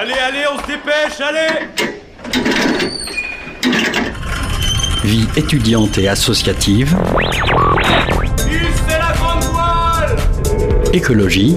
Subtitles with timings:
[0.00, 1.66] Allez, allez, on se dépêche, allez.
[5.02, 6.96] Vie étudiante et associative,
[8.86, 10.16] c'est la grande voile.
[10.92, 11.56] Écologie,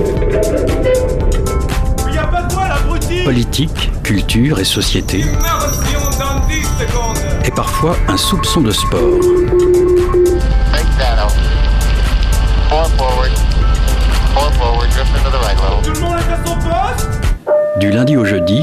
[2.07, 3.23] Il y a pas de voile, abruti.
[3.23, 7.19] Politique, culture et société, Immersion dans 10 secondes.
[7.45, 9.19] Et parfois un soupçon de sport.
[10.71, 11.31] Big Shadow.
[15.93, 16.10] Four
[17.81, 18.61] Du lundi au jeudi,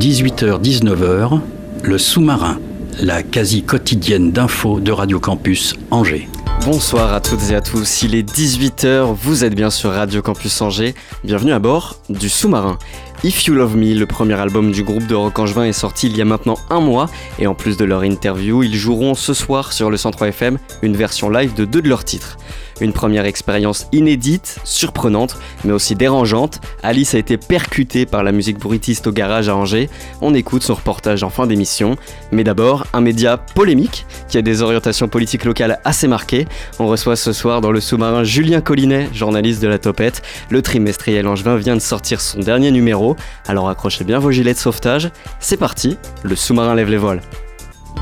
[0.00, 1.38] 18h-19h,
[1.84, 2.58] le sous-marin,
[3.00, 6.28] la quasi quotidienne d'infos de Radio Campus Angers.
[6.64, 10.60] Bonsoir à toutes et à tous, il est 18h, vous êtes bien sur Radio Campus
[10.60, 12.78] Angers, bienvenue à bord du sous-marin.
[13.22, 16.16] If You Love Me, le premier album du groupe de rock angevin est sorti il
[16.16, 19.72] y a maintenant un mois et en plus de leur interview, ils joueront ce soir
[19.72, 22.38] sur le 103 FM une version live de deux de leurs titres.
[22.80, 26.60] Une première expérience inédite, surprenante, mais aussi dérangeante.
[26.82, 29.88] Alice a été percutée par la musique bruitiste au garage à Angers.
[30.20, 31.96] On écoute son reportage en fin d'émission.
[32.32, 36.46] Mais d'abord, un média polémique qui a des orientations politiques locales assez marquées.
[36.78, 40.22] On reçoit ce soir dans le sous-marin Julien Collinet, journaliste de la Topette.
[40.50, 43.16] Le trimestriel angevin vient de sortir son dernier numéro.
[43.46, 45.10] Alors accrochez bien vos gilets de sauvetage.
[45.40, 47.20] C'est parti, le sous-marin lève les voiles.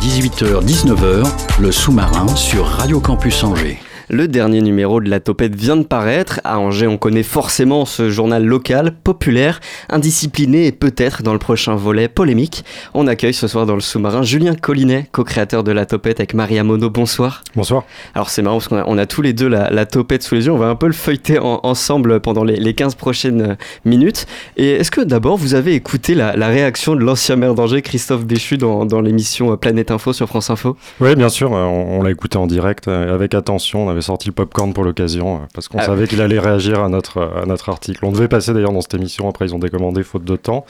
[0.01, 1.27] 18h-19h,
[1.59, 3.79] le sous-marin sur Radio Campus Angers.
[4.09, 6.41] Le dernier numéro de la Topette vient de paraître.
[6.45, 11.75] À Angers, on connaît forcément ce journal local, populaire, indiscipliné et peut-être dans le prochain
[11.75, 12.65] volet polémique.
[12.95, 16.63] On accueille ce soir dans le sous-marin Julien Collinet, co-créateur de la Topette avec Maria
[16.63, 16.89] Mono.
[16.89, 17.43] Bonsoir.
[17.57, 17.83] Bonsoir.
[18.15, 20.37] Alors c'est marrant parce qu'on a, on a tous les deux la, la Topette sous
[20.37, 20.53] les yeux.
[20.53, 24.27] On va un peu le feuilleter en- ensemble pendant les, les 15 prochaines minutes.
[24.57, 28.25] Et est-ce que d'abord vous avez écouté la, la réaction de l'ancien maire d'Angers, Christophe
[28.25, 30.77] Béchu, dans, dans l'émission euh, Planète Info sur France Info?
[31.01, 33.87] Oui, bien sûr, euh, on, on l'a écouté en direct euh, avec attention.
[33.87, 36.83] On avait sorti le popcorn pour l'occasion euh, parce qu'on Ah savait qu'il allait réagir
[36.83, 38.05] à notre, euh, à notre article.
[38.05, 40.65] On devait passer d'ailleurs dans cette émission, après ils ont décommandé faute de temps.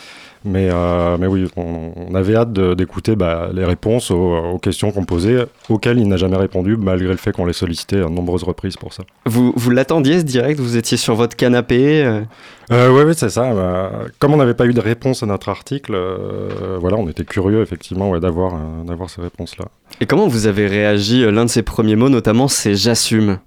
[0.47, 4.93] Mais, euh, mais oui, on, on avait hâte d'écouter bah, les réponses aux, aux questions
[4.93, 8.09] qu'on posait, auxquelles il n'a jamais répondu, malgré le fait qu'on les sollicitait à de
[8.11, 9.03] nombreuses reprises pour ça.
[9.27, 10.61] Vous, vous l'attendiez ce direct?
[10.61, 12.21] Vous étiez sur votre canapé euh,
[12.73, 13.53] Euh, oui, oui, c'est ça.
[13.53, 17.25] bah, comme on n'avait pas eu de réponse à notre article, euh, voilà, on était
[17.25, 18.55] curieux effectivement ouais, d'avoir
[19.09, 19.67] ces réponses-là.
[20.01, 23.39] Et comment vous avez réagi L'un de ses premiers mots, notamment, c'est j'assume.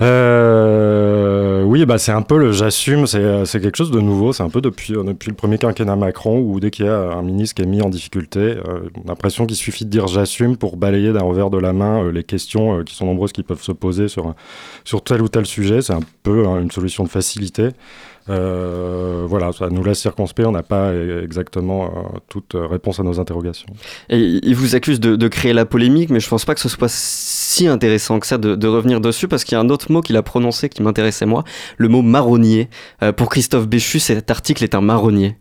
[0.00, 4.32] Euh, oui, bah c'est un peu le j'assume, c'est euh, c'est quelque chose de nouveau,
[4.32, 7.12] c'est un peu depuis, euh, depuis le premier quinquennat Macron où dès qu'il y a
[7.12, 10.56] un ministre qui est mis en difficulté, on a l'impression qu'il suffit de dire j'assume
[10.56, 13.72] pour balayer d'un revers de la main les questions qui sont nombreuses qui peuvent se
[13.72, 14.34] poser sur,
[15.04, 17.68] tel ou tel sujet, c'est un peu hein, une solution de facilité.
[18.26, 23.68] Voilà, ça nous laisse circonspect, on n'a pas exactement euh, toute réponse à nos interrogations.
[24.08, 26.68] Et il vous accuse de, de créer la polémique, mais je pense pas que ce
[26.68, 26.88] soit
[27.50, 30.16] si intéressant que ça de, revenir dessus, parce qu'il y a un autre mot qu'il
[30.16, 31.44] a prononcé qui m'intéressait moi,
[31.78, 32.70] le mot marronnier.
[33.02, 35.36] Euh, pour Christophe Béchu, cet article est un marronnier.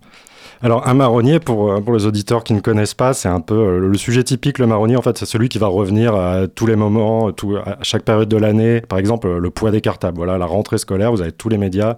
[0.62, 3.56] Alors un marronnier, pour, euh, pour les auditeurs qui ne connaissent pas, c'est un peu
[3.56, 4.60] euh, le sujet typique.
[4.60, 8.04] Le marronnier, en fait, c'est celui qui va revenir à tous les moments, à chaque
[8.04, 8.82] période de l'année.
[8.82, 10.18] Par exemple, euh, le poids des cartables.
[10.18, 11.96] Voilà, la rentrée scolaire, vous avez tous les médias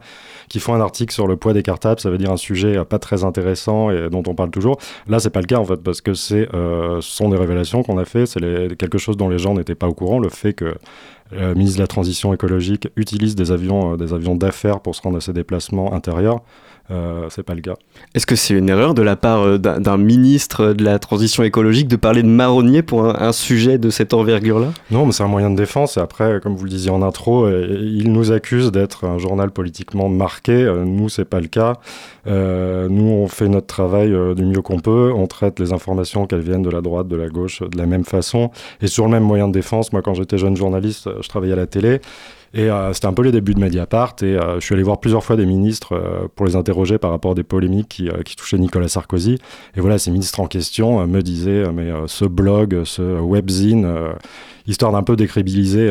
[0.47, 1.99] qui font un article sur le poids des cartables.
[1.99, 4.77] Ça veut dire un sujet pas très intéressant et dont on parle toujours.
[5.07, 7.97] Là, c'est pas le cas en fait, parce que c'est, ce sont des révélations qu'on
[7.97, 8.25] a fait.
[8.27, 8.41] C'est
[8.77, 10.19] quelque chose dont les gens n'étaient pas au courant.
[10.19, 10.75] Le fait que
[11.31, 15.17] le ministre de la Transition écologique utilise des avions, des avions d'affaires pour se rendre
[15.17, 16.41] à ses déplacements intérieurs.
[16.89, 17.75] Euh, c'est pas le cas.
[18.15, 21.87] Est-ce que c'est une erreur de la part euh, d'un ministre de la transition écologique
[21.87, 24.67] de parler de marronnier pour un, un sujet de cette envergure-là?
[24.89, 25.95] Non, mais c'est un moyen de défense.
[25.95, 29.51] Et après, comme vous le disiez en intro, euh, il nous accuse d'être un journal
[29.51, 30.69] politiquement marqué.
[30.85, 31.77] Nous, c'est pas le cas.
[32.27, 35.13] Euh, nous, on fait notre travail du mieux qu'on peut.
[35.15, 38.03] On traite les informations, qu'elles viennent de la droite, de la gauche, de la même
[38.03, 38.51] façon.
[38.81, 41.57] Et sur le même moyen de défense, moi, quand j'étais jeune journaliste, je travaillais à
[41.57, 42.01] la télé.
[42.53, 44.15] Et euh, c'était un peu les débuts de Mediapart.
[44.21, 47.11] Et euh, je suis allé voir plusieurs fois des ministres euh, pour les interroger par
[47.11, 49.37] rapport à des polémiques qui, qui touchaient Nicolas Sarkozy.
[49.75, 53.87] Et voilà, ces ministres en question me disaient, mais ce blog, ce webzine,
[54.67, 55.89] histoire d'un peu décrédibiliser,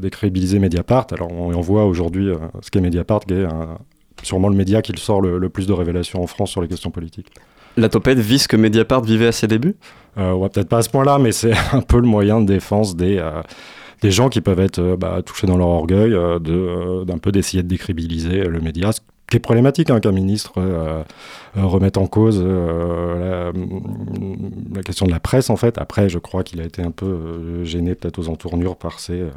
[0.00, 1.06] décrédibiliser Mediapart.
[1.12, 2.30] Alors on, on voit aujourd'hui
[2.60, 3.46] ce qu'est Mediapart, qui est
[4.22, 6.90] sûrement le média qui sort le, le plus de révélations en France sur les questions
[6.90, 7.32] politiques.
[7.76, 9.76] La topette vise que Mediapart vivait à ses débuts?
[10.18, 12.96] Euh, ouais, peut-être pas à ce point-là, mais c'est un peu le moyen de défense
[12.96, 13.42] des, euh,
[14.02, 17.18] des gens qui peuvent être euh, bah, touchés dans leur orgueil, euh, de, euh, d'un
[17.18, 18.90] peu d'essayer de décrédibiliser le média.
[19.30, 21.04] Qui est problématique hein, qu'un ministre euh,
[21.54, 23.52] remette en cause euh,
[24.74, 25.78] la, question de la presse, en fait.
[25.78, 29.30] Après, je crois qu'il a été un peu gêné, peut-être aux entournures, par ces, euh,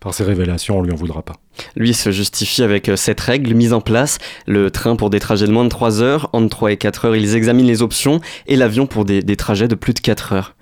[0.00, 0.78] par révélations.
[0.78, 1.34] On lui en voudra pas.
[1.74, 5.52] Lui se justifie avec cette règle mise en place, le train pour des trajets de
[5.52, 8.86] moins de 3 heures, entre 3 et 4 heures, ils examinent les options, et l'avion
[8.86, 10.55] pour des, des trajets de plus de 4 heures.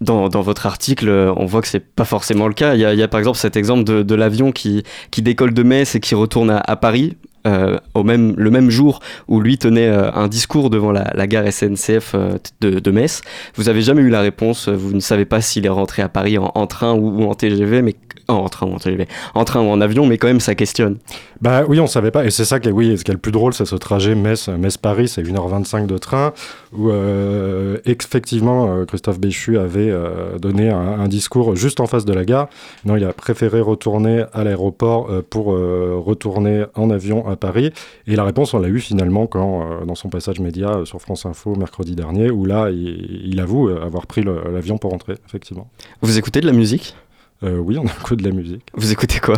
[0.00, 2.74] Dans, votre article, euh, on voit que c'est pas forcément le cas.
[2.74, 4.82] Il y a, par exemple cet exemple de, l'avion qui,
[5.16, 7.16] décolle de Metz et qui retourne à, Paris.
[7.46, 11.50] euh, au même, le même jour où lui tenait euh, un discours devant la, gare
[11.50, 12.16] SNCF
[12.60, 13.22] de, Metz.
[13.54, 16.38] Vous avez jamais eu la réponse, vous ne savez pas s'il est rentré à Paris
[16.38, 17.94] en, train ou, en TGV, mais
[18.28, 20.98] en train ou en avion, mais quand même ça questionne.
[21.44, 22.24] Bah oui, on savait pas.
[22.24, 24.14] Et c'est ça qui est, oui, ce qui est le plus drôle, c'est ce trajet
[24.14, 26.32] Metz, Metz-Paris, c'est 1h25 de train,
[26.72, 32.06] où euh, effectivement euh, Christophe Béchu avait euh, donné un, un, discours juste en face
[32.06, 32.48] de la gare.
[32.86, 37.72] Non, il a préféré retourner à l'aéroport pour retourner en avion à Paris.
[38.06, 41.56] Et la réponse, on l'a eu finalement quand, dans son passage média sur France Info
[41.56, 45.68] mercredi dernier, où là, il, il avoue avoir pris l'avion pour rentrer, effectivement.
[46.00, 46.94] Vous écoutez de la musique?
[47.42, 48.66] Euh, Oui, on écoute de la musique.
[48.74, 49.36] Vous écoutez quoi?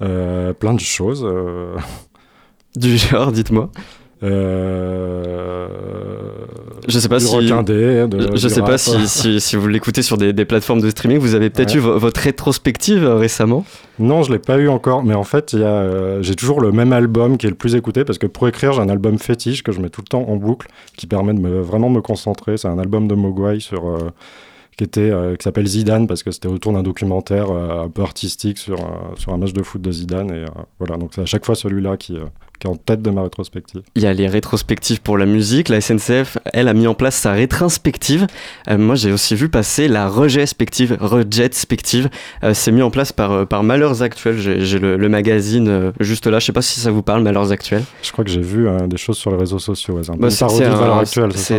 [0.00, 1.24] Plein de choses.
[1.24, 1.74] euh,
[2.76, 3.70] Du genre, dites-moi.
[4.22, 5.66] Euh,
[6.88, 7.36] Je sais pas du si.
[7.36, 11.18] de- Je, sais pas si, si, si vous l'écoutez sur des, des plateformes de streaming,
[11.18, 11.76] vous avez peut-être Ouais.
[11.76, 13.64] eu vo- votre rétrospective euh, récemment.
[13.98, 16.60] Non, je l'ai pas eu encore, mais en fait, il y a, euh, j'ai toujours
[16.60, 19.18] le même album qui est le plus écouté parce que pour écrire, j'ai un album
[19.18, 22.00] fétiche que je mets tout le temps en boucle, qui permet de me, vraiment me
[22.00, 22.56] concentrer.
[22.56, 24.10] C'est un album de Mogwai sur euh,
[24.80, 28.00] qui était euh, qui s'appelle Zidane parce que c'était autour d'un documentaire euh, un peu
[28.00, 30.46] artistique sur euh, sur un match de foot de Zidane et
[30.78, 30.96] voilà.
[30.96, 32.16] Donc c'est à chaque fois celui-là qui
[32.60, 33.82] qui est en tête de ma rétrospective.
[33.96, 35.68] Il y a les rétrospectives pour la musique.
[35.68, 38.26] La SNCF, elle, a mis en place sa rétrospective.
[38.68, 40.96] Euh, moi, j'ai aussi vu passer la rejetspective.
[41.00, 42.08] Rejetspective.
[42.44, 44.38] Euh, c'est mis en place par, euh, par Malheurs Actuels.
[44.38, 46.38] J'ai le, le magazine euh, juste là.
[46.38, 47.82] Je sais pas si ça vous parle, Malheurs Actuels.
[48.02, 49.94] Je crois que j'ai vu des choses sur les réseaux sociaux.
[49.94, 50.28] ouais, Bah,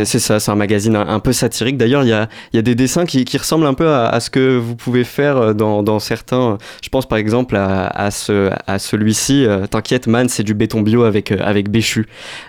[0.04, 1.76] c'est- ça c'est un magazine un, un peu satirique.
[1.76, 4.20] D'ailleurs, il y a, y a des dessins qui, qui ressemblent un peu à, à
[4.20, 6.58] ce que vous pouvez faire dans, dans certains.
[6.82, 9.46] Je pense par exemple à, à, ce, à celui-ci.
[9.70, 12.06] T'inquiète, man, c'est du béton avec, euh, avec Béchu.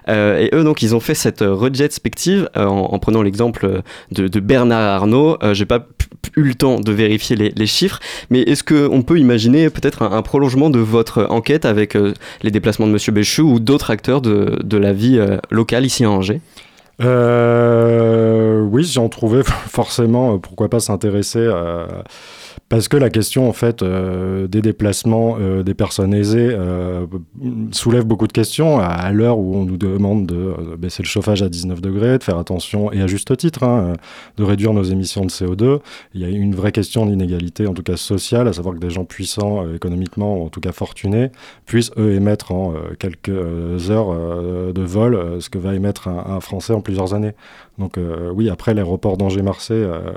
[0.10, 3.81] Euh, et eux, donc, ils ont fait cette euh, rejetspective euh, en, en prenant l'exemple
[4.12, 5.38] de, Bernard Arnault.
[5.54, 5.88] J'ai pas
[6.36, 8.00] eu le temps de vérifier les, chiffres,
[8.30, 11.98] mais est-ce qu'on peut imaginer peut-être un, un prolongement de votre enquête avec
[12.42, 15.19] les déplacements de Monsieur Béchu ou d'autres acteurs de, de la vie
[15.50, 16.42] locale ici à Angers?
[17.01, 22.04] Euh, oui, j'en trouvais forcément, euh, pourquoi pas s'intéresser à...
[22.69, 27.06] Parce que la question, en fait, euh, des déplacements euh, des personnes aisées euh,
[27.72, 31.44] soulève beaucoup de questions à, l'heure où on nous demande de euh, baisser le chauffage
[31.44, 33.95] à 19 degrés, de faire attention, et à juste titre, hein, euh,
[34.38, 35.81] de réduire nos émissions de CO2.
[36.16, 38.90] Il y a une vraie question d'inégalité, en tout cas sociale, à savoir que des
[38.90, 41.30] gens puissants euh, économiquement, ou en tout cas fortunés,
[41.68, 45.75] puissent, eux, émettre en euh, quelques euh, heures euh, de vol euh, ce que va
[45.75, 47.33] émettre un, un Français en plusieurs années.
[47.80, 50.12] Donc euh, oui, après l'aéroport d'Angers-Marseille euh,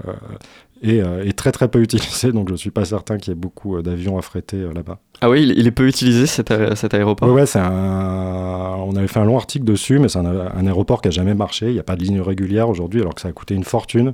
[0.82, 3.40] est, euh, est très très peu utilisé, donc je suis pas certain qu'il y ait
[3.40, 4.98] beaucoup d'avions affrétés là-bas.
[5.22, 7.28] Ah oui, il, est peu utilisé cet, aé- cet aéroport?
[7.28, 8.76] Ouais, ouais, un...
[8.78, 11.34] On avait fait un long article dessus, mais c'est un, un aéroport qui a jamais
[11.34, 11.68] marché.
[11.68, 14.12] Il n'y a pas de ligne régulière aujourd'hui, alors que ça a coûté une fortune.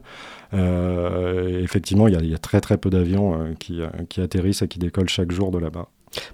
[0.55, 4.21] Euh, effectivement, il y, a, il y a très très peu d'avions euh, qui, qui
[4.21, 5.89] atterrissent et qui décollent chaque jour de là-bas.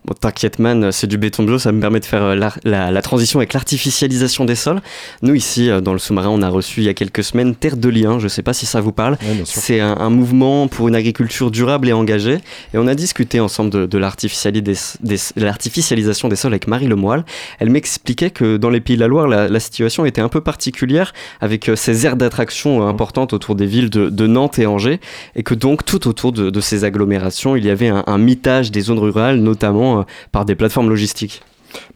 [0.04, 2.90] Bon, t'inquiète man, c'est du béton bio, ça me permet de faire euh, la, la-
[2.90, 4.80] la transition avec l'artificialisation des sols.
[5.22, 7.76] Nous ici, euh, dans le sous-marin, on a reçu il y a quelques semaines Terre
[7.76, 9.16] de Liens, je sais pas si ça vous parle.
[9.22, 9.42] Ouais.
[9.44, 12.38] C'est un, un mouvement pour une agriculture durable et engagée.
[12.75, 17.25] Et on a discuté ensemble de, l'artificialisation des sols avec Marie Lemoyle.
[17.60, 20.40] Elle m'expliquait que dans les Pays de la Loire, la, la situation était un peu
[20.40, 25.00] particulière avec euh, ces aires d'attraction importantes autour des villes de, de Nantes et Angers.
[25.36, 28.70] Et que donc, tout autour de, de ces agglomérations, il y avait un, un mitage
[28.70, 31.42] des zones rurales, notamment euh, par des plateformes logistiques.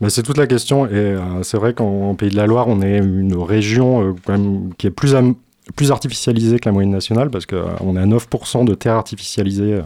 [0.08, 0.86] C'est toute la question.
[0.86, 4.72] Et euh, c'est vrai qu'en en Pays de la Loire, on est une région euh,
[4.78, 5.14] qui est plus,
[5.76, 9.80] plus artificialisée que la moyenne nationale, parce qu'on est à 9% de terres artificialisées.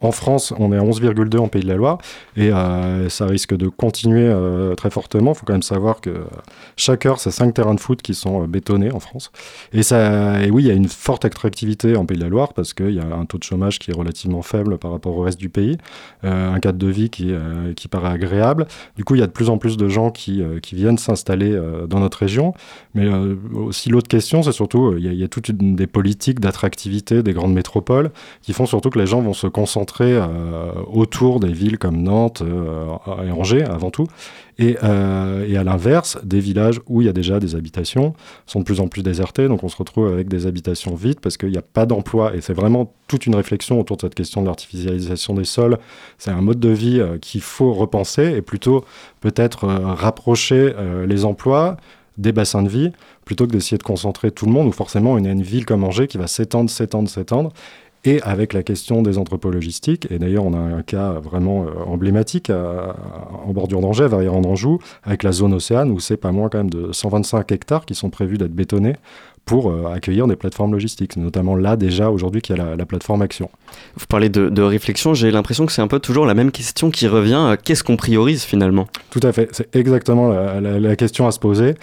[0.00, 1.98] En France, on est à 11,2 en Pays de la Loire,
[2.36, 5.32] et euh, ça risque de continuer euh, très fortement.
[5.32, 6.26] Il faut quand même savoir que
[6.76, 9.30] chaque heure, c'est 5 terrains de foot qui sont euh, bétonnés en France.
[9.72, 12.74] Et, ça, oui, il y a une forte attractivité en Pays de la Loire, parce
[12.74, 15.38] qu'il y a un taux de chômage qui est relativement faible par rapport au reste
[15.40, 15.78] du pays,
[16.22, 17.32] un cadre de vie qui,
[17.76, 18.66] qui paraît agréable.
[18.96, 21.58] Du coup, il y a de plus en plus de gens qui, qui viennent s'installer
[21.88, 22.52] dans notre région.
[22.94, 23.08] Mais
[23.54, 27.22] aussi, l'autre question, c'est surtout, il y, a- il y a toutes des politiques d'attractivité
[27.22, 28.10] des grandes métropoles
[28.42, 32.42] qui font surtout que les gens vont se concentrer euh, autour des villes comme Nantes
[32.42, 32.86] euh,
[33.24, 34.06] et Angers, avant tout.
[34.58, 38.14] Et, euh, et à l'inverse, des villages où il y a déjà des habitations
[38.46, 39.48] sont de plus en plus désertés.
[39.48, 42.34] Donc, on se retrouve avec des habitations vides parce qu'il n'y a pas d'emploi.
[42.34, 45.78] Et c'est vraiment toute une réflexion autour de cette question de l'artificialisation des sols.
[46.18, 48.84] C'est un mode de vie qu'il faut repenser et plutôt
[49.20, 50.72] peut-être rapprocher
[51.06, 51.76] les emplois
[52.18, 52.92] des bassins de vie
[53.24, 56.06] plutôt que d'essayer de concentrer tout le monde ou forcément a une ville comme Angers
[56.06, 57.52] qui va s'étendre, s'étendre, s'étendre
[58.06, 61.84] et avec la question des entrepôts logistiques, et d'ailleurs on a un cas vraiment euh,
[61.86, 62.96] emblématique à-
[63.46, 66.70] en bordure d'Angers, à Verrières-en-Anjou, avec la zone Océane, où c'est pas moins quand même
[66.70, 68.94] de 125 hectares qui sont prévus d'être bétonnés
[69.44, 73.22] pour euh, accueillir des plateformes logistiques, notamment là déjà aujourd'hui qui a la, la, plateforme
[73.22, 73.48] Action.
[73.96, 76.90] Vous parlez de, de réflexion, j'ai l'impression que c'est un peu toujours la même question
[76.90, 77.56] qui revient.
[77.64, 78.88] Qu'est-ce qu'on priorise finalement?
[79.10, 81.74] Tout à fait, c'est exactement la, la, la, question à se poser.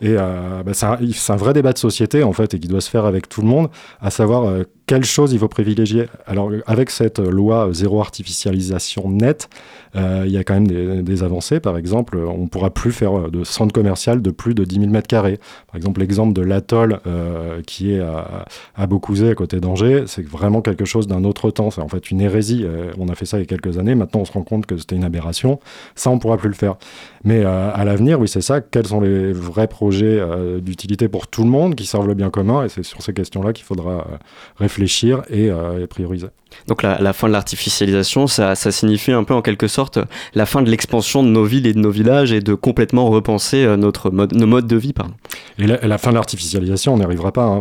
[0.00, 2.90] Et euh, bah, c'est un, vrai débat de société en fait et qui doit se
[2.90, 3.68] faire avec tout le monde,
[4.00, 6.06] à savoir euh, quelle chose il faut privilégier.
[6.26, 9.48] Alors avec cette loi zéro artificialisation nette,
[9.96, 11.60] euh, il y a quand même des, avancées.
[11.60, 14.86] Par exemple, on ne pourra plus faire de centre commercial de plus de 10 000
[14.90, 15.38] mètres carrés.
[15.66, 20.62] Par exemple, l'exemple de l'atoll euh, qui est à, à à côté d'Angers, c'est vraiment
[20.62, 21.70] quelque chose d'un autre temps.
[21.70, 22.62] C'est en fait une hérésie.
[22.64, 23.94] Euh, on a fait ça il y a quelques années.
[23.94, 25.60] Maintenant, on se rend compte que c'était une aberration.
[25.94, 26.76] Ça, on ne pourra plus le faire.
[27.24, 28.60] Mais euh, à l'avenir, oui, c'est ça.
[28.60, 32.30] Quels sont les vrais projets euh, d'utilité pour tout le monde qui servent le bien
[32.30, 34.16] commun Et c'est sur ces questions-là qu'il faudra euh,
[34.56, 36.28] réfléchir et, et, prioriser.
[36.66, 39.98] Donc la, la fin de l'artificialisation, ça, ça, signifie un peu en quelque sorte
[40.34, 43.66] la fin de l'expansion de nos villes et de nos villages et de complètement repenser
[43.76, 44.92] notre mode, nos modes de vie.
[44.92, 45.14] Pardon.
[45.58, 47.44] Et la, la fin de l'artificialisation, on n'y arrivera pas.
[47.44, 47.60] Hein.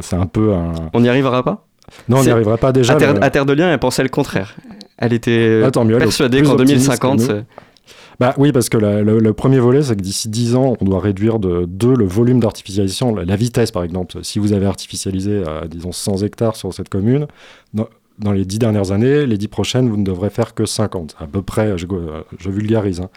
[0.00, 0.72] c'est un peu un...
[0.94, 1.66] On n'y arrivera pas?
[2.08, 2.94] Non, on n'y arrivera pas déjà.
[2.94, 3.22] À Terre, le...
[3.22, 4.56] à Terre, de Liens, elle pensait le contraire.
[4.96, 7.20] Elle était ah, mieux, persuadée qu'en 2050...
[8.20, 11.38] Bah oui, parce que le, premier volet, c'est que d'ici 10 ans, on doit réduire
[11.38, 14.18] de 2 le volume d'artificialisation, la, vitesse par exemple.
[14.22, 17.26] Si vous avez artificialisé, à, disons, 100 hectares sur cette commune,
[17.74, 21.16] dans, les 10 dernières années, les 10 prochaines, vous ne devrez faire que 50.
[21.18, 21.86] À peu près, je,
[22.38, 23.00] je vulgarise.
[23.00, 23.10] Hein.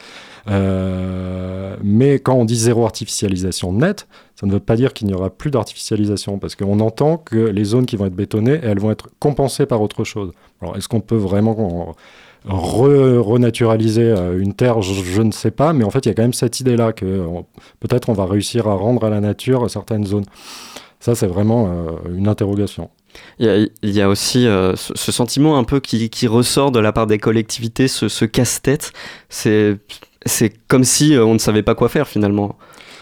[0.50, 5.14] Euh, mais quand on dit zéro artificialisation nette, ça ne veut pas dire qu'il n'y
[5.14, 8.92] aura plus d'artificialisation, parce qu'on entend que les zones qui vont être bétonnées, elles vont
[8.92, 10.32] être compensées par autre chose.
[10.62, 11.96] Alors, est-ce qu'on peut vraiment
[12.48, 16.14] re renaturaliser euh, une terre, je, ne sais pas, mais en fait, il y a
[16.14, 17.26] quand même cette idée-là que
[17.80, 20.26] peut-être on va réussir à rendre à la nature certaines zones.
[21.00, 22.90] Ça, c'est vraiment euh, une interrogation.
[23.40, 27.18] Il y, a, aussi euh, ce, sentiment un peu qui, ressort de la part des
[27.18, 28.92] collectivités, ce casse-tête.
[29.30, 29.80] C'est
[30.68, 32.58] comme si on ne savait pas quoi faire finalement.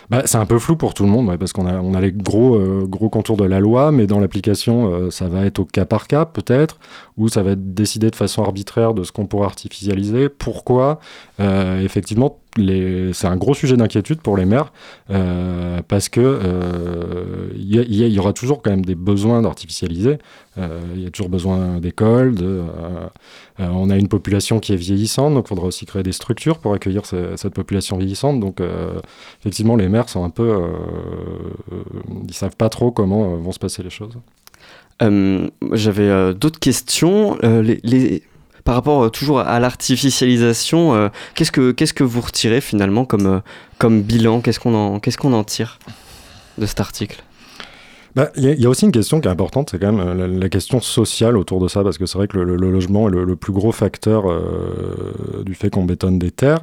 [0.09, 2.85] Bah, c'est un peu flou pour tout le monde, parce qu'on a, les gros, euh,
[2.87, 6.07] gros contours de la loi, mais dans l'application, euh, ça va être au cas par
[6.07, 6.77] cas, peut-être,
[7.17, 10.29] ou ça va être décidé de façon arbitraire de ce qu'on pourra artificialiser.
[10.29, 10.99] Pourquoi?
[11.39, 14.71] Euh, Effectivement, c'est un gros sujet d'inquiétude pour les maires
[15.09, 16.19] euh, parce que
[17.55, 20.17] il euh, y, y, aura toujours quand même des besoins d'artificialiser.
[20.57, 22.35] Il euh, y a toujours besoin d'écoles.
[23.57, 26.73] On a une population qui est vieillissante, donc il faudra aussi créer des structures pour
[26.73, 28.39] accueillir ce, cette population vieillissante.
[28.39, 28.61] Donc
[29.41, 30.61] effectivement, les maires sont un peu,
[32.27, 34.17] ils savent pas trop comment vont se passer les choses.
[35.71, 37.37] J'avais d'autres questions.
[37.41, 38.23] les
[38.63, 43.25] par rapport euh, toujours à l'artificialisation, euh, qu'est-ce que qu'est-ce que vous retirez finalement comme
[43.25, 43.39] euh,
[43.77, 44.41] comme bilan?
[44.41, 45.79] Qu'est-ce qu'on en qu'est-ce qu'on en tire
[46.57, 47.23] de cet article?
[48.15, 50.47] Il bah, y, y, a aussi une question qui est importante, c'est quand même la,
[50.47, 53.51] question sociale autour de ça, parce que c'est vrai que le, logement est le, plus
[53.51, 54.25] gros facteur
[55.43, 56.59] du fait qu'on bétonne des terres.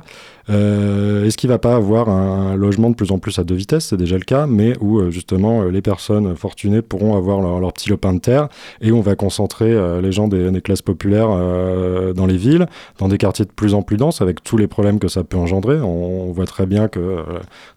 [0.51, 3.55] Euh, Est-ce qu'il ne va pas avoir un, logement de plus en plus à deux
[3.55, 3.87] vitesses?
[3.87, 7.89] C'est déjà le cas, mais où euh, justement les personnes fortunées pourront avoir leur, petit
[7.89, 8.49] lopin de terre
[8.81, 12.67] et on va concentrer euh, les gens des, classes populaires euh, dans les villes,
[12.99, 15.37] dans des quartiers de plus en plus denses, avec tous les problèmes que ça peut
[15.37, 15.81] engendrer.
[15.81, 17.25] On, on voit très bien que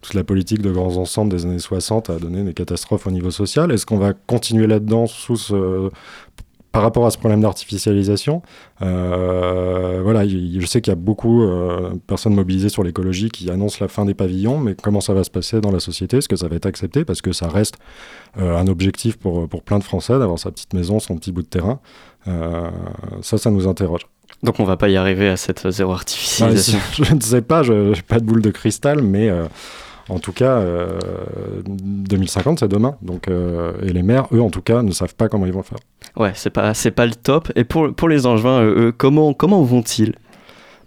[0.02, 3.30] toute la politique de grands ensembles des années 60 a donné des catastrophes au niveau
[3.30, 3.70] social.
[3.70, 5.90] Est-ce qu'on va continuer là-dedans sous ce
[6.74, 8.42] par rapport à ce problème d'artificialisation,
[8.82, 13.48] euh, voilà, je sais qu'il y a beaucoup de euh, personnes mobilisées sur l'écologie qui
[13.48, 16.16] annoncent la fin des pavillons, mais comment ça va se passer dans la société?
[16.16, 17.04] Est-ce que ça va être accepté?
[17.04, 17.76] Parce que ça reste
[18.38, 21.42] euh, un objectif pour, pour plein de Français d'avoir sa petite maison, son petit bout
[21.42, 21.78] de terrain.
[23.22, 24.08] Ça, ça nous interroge.
[24.42, 26.80] Donc on va pas y arriver à cette zéro artificialisation.
[27.04, 29.30] je ne sais pas, je n'ai pas de boule de cristal, mais
[30.08, 30.98] en tout cas, euh,
[31.66, 32.96] 2050, c'est demain.
[33.00, 35.62] Donc, euh, et les maires, eux, en tout cas, ne savent pas comment ils vont
[35.62, 35.78] faire.
[36.16, 37.50] Ouais, c'est pas, c'est pas le top.
[37.56, 40.14] Et pour, les Angevins, comment, comment vont-ils?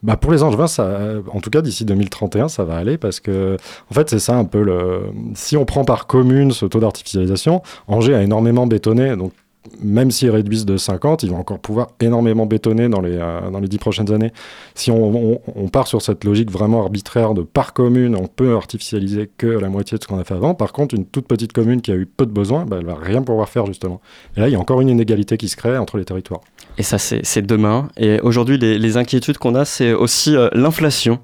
[0.03, 0.99] Bah pour les Angevins, ça,
[1.33, 3.57] en tout cas d'ici 2031, ça va aller parce que,
[3.89, 5.01] en fait, c'est ça un peu le.
[5.33, 9.33] Si on prend par commune ce taux d'artificialisation, Angers a énormément bétonné, donc
[9.81, 13.59] même s'ils réduisent de 50, ils vont encore pouvoir énormément bétonner dans les, euh, dans
[13.59, 14.31] les 10 prochaines années.
[14.75, 15.39] Si on,
[15.71, 19.97] part sur cette logique vraiment arbitraire de par commune, on peut artificialiser que la moitié
[19.97, 20.53] de ce qu'on a fait avant.
[20.53, 22.95] Par contre, une toute petite commune qui a eu peu de besoins, bah, elle va
[22.95, 24.01] rien pouvoir faire justement.
[24.35, 26.41] Et là, il y a encore une inégalité qui se crée entre les territoires.
[26.77, 27.89] Et ça, c'est demain.
[27.97, 31.19] Et aujourd'hui, les, les inquiétudes qu'on a, c'est aussi euh, l'inflation.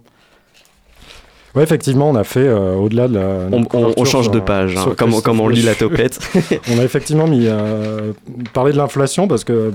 [1.55, 3.25] Oui, effectivement, on a fait euh, au-delà de la.
[3.51, 6.19] On, on, on, change de page, hein, comme, comme on lit la topette.
[6.74, 8.13] on a effectivement mis euh,
[8.53, 9.72] parler de l'inflation parce que.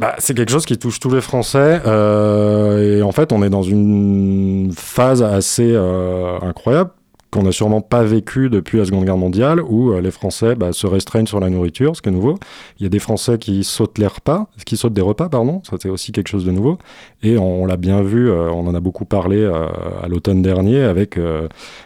[0.00, 3.50] Bah, c'est quelque chose qui touche tous les Français euh, et en fait on est
[3.50, 6.92] dans une phase assez euh, incroyable
[7.30, 10.72] qu'on n'a sûrement pas vécu depuis la Seconde Guerre mondiale, où euh, les Français bah,
[10.72, 12.38] se restreignent sur la nourriture, ce qui est nouveau.
[12.78, 15.76] Il y a des Français qui sautent les repas, qui sautent des repas, pardon, ça
[15.80, 16.78] c'est aussi quelque chose de nouveau.
[17.22, 19.66] Et on, l'a bien vu, euh, on en a beaucoup parlé euh,
[20.02, 21.18] à l'automne dernier avec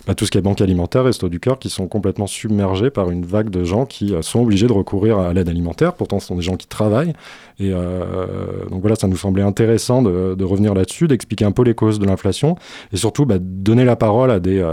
[0.07, 3.11] bah, tout ce qui est banque alimentaire, Resto du Cœur, qui sont complètement submergés par
[3.11, 5.95] une vague de gens qui sont obligés de recourir à l'aide alimentaire.
[5.95, 7.13] Pourtant, ce sont des gens qui travaillent.
[7.61, 11.99] Et donc voilà, ça nous semblait intéressant de, revenir là-dessus, d'expliquer un peu les causes
[11.99, 12.57] de l'inflation
[12.93, 14.65] et surtout bah, donner la parole à des,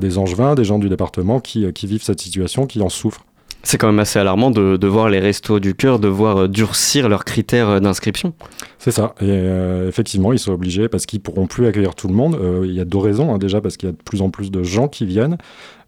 [0.00, 3.24] des angevins, des gens du département qui, euh, qui vivent cette situation, qui en souffrent.
[3.64, 7.08] C'est quand même assez alarmant de, de, voir les restos du cœur devoir euh, durcir
[7.08, 8.32] leurs critères euh, d'inscription.
[8.78, 9.14] C'est ça.
[9.20, 9.44] Et
[9.88, 12.38] effectivement, ils sont obligés parce qu'ils pourront plus accueillir tout le monde.
[12.64, 13.34] il y a deux raisons.
[13.34, 15.36] Hein, déjà parce qu'il y a de plus en plus de gens qui viennent.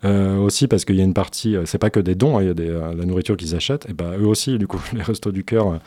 [0.02, 2.50] aussi parce qu'il y a une partie, c'est pas que des dons, hein, il y
[2.50, 3.88] a des, la nourriture qu'ils achètent.
[3.88, 5.78] Et ben eux aussi, du coup, les restos du cœur,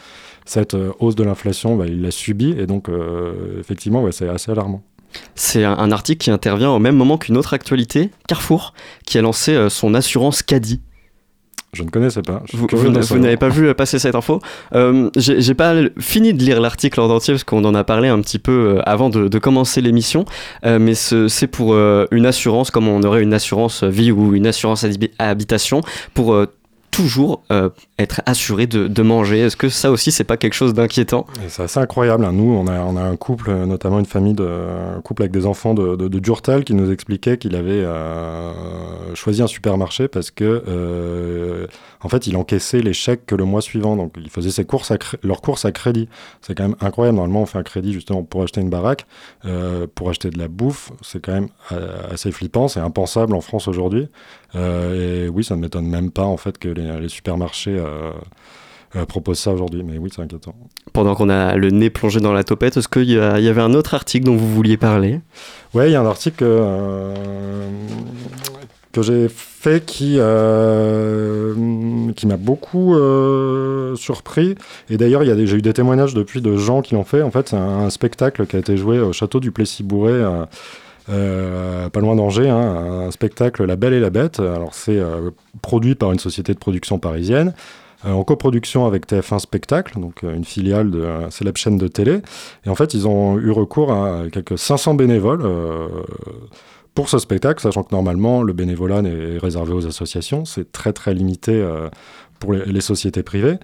[0.45, 2.55] cette hausse de l'inflation, bah, ils la subissent.
[2.57, 2.87] Et donc,
[3.59, 4.81] effectivement, ouais, c'est assez alarmant.
[5.35, 8.73] C'est un, article qui intervient au même moment qu'une autre actualité, Carrefour,
[9.05, 10.81] qui a lancé euh, son assurance Caddy.
[11.73, 12.43] Je ne connaissais pas.
[12.53, 14.39] Vous, n'avez pas vu passer cette info.
[14.75, 18.21] Euh, J'ai pas fini de lire l'article en entier parce qu'on en a parlé un
[18.21, 20.25] petit peu euh, avant de, commencer l'émission.
[20.65, 24.85] Euh, mais c'est pour une assurance, comme on aurait une assurance vie ou une assurance
[25.17, 25.81] habitation,
[26.13, 26.37] pour
[26.93, 27.69] toujours euh,
[27.99, 29.39] être assuré de, manger.
[29.39, 31.25] Est-ce que ça aussi, c'est pas quelque chose d'inquiétant?
[31.49, 32.23] C'est assez incroyable.
[32.23, 32.31] Hein.
[32.31, 34.47] Nous, on a, on a un couple, notamment une famille, de,
[34.97, 38.53] un couple avec des enfants de, de, Durtal, qui nous expliquait qu'il avait euh,
[39.15, 41.67] choisi un supermarché parce que, euh,
[42.03, 43.95] en fait, il encaissait les chèques que le mois suivant.
[43.95, 46.07] Donc, il faisait ses courses à leurs courses à crédit.
[46.41, 47.17] C'est quand même incroyable.
[47.17, 49.05] Normalement, on fait un crédit justement pour acheter une baraque,
[49.95, 50.91] pour acheter de la bouffe.
[51.01, 51.49] C'est quand même
[52.11, 52.67] assez flippant.
[52.67, 54.07] C'est impensable en France aujourd'hui.
[54.55, 58.11] et oui, ça ne m'étonne même pas en fait que les les, supermarchés euh,
[58.95, 59.83] euh, proposent ça aujourd'hui.
[59.83, 60.55] Mais oui, c'est inquiétant.
[60.91, 63.73] Pendant qu'on a le nez plongé dans la topette, est-ce qu'il y, y, avait un
[63.73, 65.21] autre article dont vous vouliez parler?
[65.73, 67.13] Oui, il y a un article euh,
[68.91, 69.27] que j'ai
[69.63, 70.19] fait qui,
[72.15, 72.95] qui m'a beaucoup
[73.95, 74.55] surpris.
[74.89, 77.21] Et d'ailleurs, j'ai eu des témoignages depuis de gens qui l'ont fait.
[77.21, 80.23] En fait, c'est un, spectacle qui a été joué au château du Plessis-Bourré
[81.09, 84.39] euh, pas loin d'Angers, hein, un spectacle La Belle et la Bête.
[84.39, 87.53] Alors c'est euh, produit par une société de production parisienne,
[88.05, 92.21] euh, en coproduction avec TF1 Spectacle, donc une filiale de la célèbre chaîne de télé.
[92.65, 95.43] Et en fait, ils ont eu recours à quelques 500 bénévoles
[96.95, 101.13] pour ce spectacle, sachant que normalement le bénévolat est réservé aux associations, c'est très très
[101.13, 101.67] limité
[102.39, 103.57] pour les, sociétés privées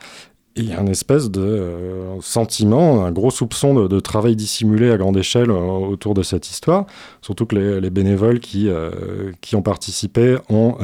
[0.60, 4.98] il y a une espèce de euh, sentiment, un gros soupçon de, travail dissimulé à
[4.98, 6.86] grande échelle euh, autour de cette histoire.
[7.22, 10.76] Surtout que les, bénévoles qui, euh, qui ont participé ont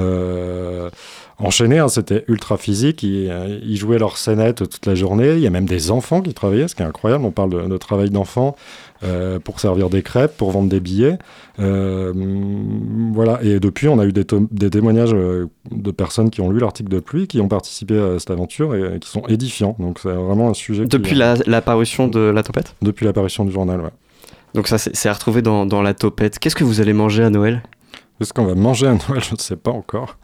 [1.37, 1.79] enchaîné.
[1.79, 3.03] Hein, C'était ultra physique.
[3.03, 5.33] Ils, jouaient leur scénette toute la journée.
[5.33, 7.25] Il y a même des enfants qui travaillaient, ce qui est incroyable.
[7.25, 8.55] On parle de travail d'enfants
[9.03, 11.17] euh, pour servir des crêpes, pour vendre des billets.
[11.59, 12.13] Euh,
[13.13, 13.39] voilà.
[13.43, 16.89] Et depuis, on a eu des, des témoignages euh, de personnes qui ont lu l'article
[16.89, 19.75] de pluie, qui ont participé à cette aventure et, qui sont édifiants.
[19.79, 20.85] Donc c'est vraiment un sujet.
[20.85, 22.75] Depuis l'apparition de la topette?
[22.81, 23.91] Depuis l'apparition du journal, ouais.
[24.53, 26.39] Donc ça, c'est à retrouver dans, dans la topette.
[26.39, 27.61] Qu'est-ce que vous allez manger à Noël?
[28.21, 29.21] Est-ce qu'on va manger à Noël?
[29.21, 30.17] Je ne sais pas encore.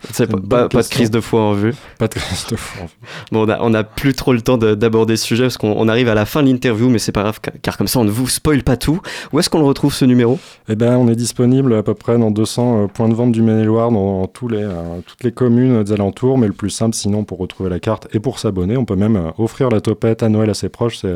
[0.49, 1.73] Pas, pas, de crise de foi en vue.
[1.99, 2.93] Pas de crise de foi en vue.
[3.31, 6.25] Bon, on n'a plus trop le temps d'aborder ce sujet parce qu'on arrive à la
[6.25, 8.77] fin de l'interview, mais c'est pas grave car comme ça on ne vous spoil pas
[8.77, 9.01] tout.
[9.33, 10.39] Où est-ce qu'on le retrouve ce numéro?
[10.69, 13.41] Eh ben, on est disponible à peu près dans 200 euh, points de vente du
[13.41, 16.37] Maine-et-Loire, dans, tous les, euh, toutes les communes des alentours.
[16.37, 19.17] Mais le plus simple, sinon, pour retrouver la carte et pour s'abonner, on peut même
[19.17, 20.99] euh, offrir la topette à Noël à ses proches.
[20.99, 21.15] C'est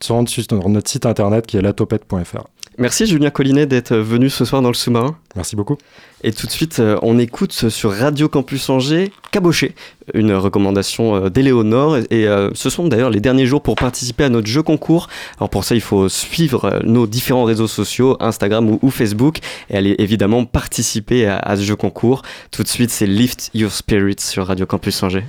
[0.00, 2.44] sur notre site internet qui est latopette.fr.
[2.78, 5.16] Merci Julien Collinet d'être venu ce soir dans le sous-marin.
[5.36, 5.76] Merci beaucoup.
[6.24, 9.74] Et tout de suite, euh, on écoute sur Radio Campus Angers Caboché,
[10.14, 11.98] une recommandation euh, d'Éléonore.
[12.10, 15.08] Et euh, ce sont d'ailleurs les derniers jours pour participer à notre jeu concours.
[15.36, 19.94] Alors pour ça, il faut suivre nos différents réseaux sociaux, Instagram ou, Facebook, et aller
[19.98, 22.22] évidemment participer à, à ce jeu concours.
[22.52, 25.24] Tout de suite, c'est Lift Your Spirit sur Radio Campus Angers.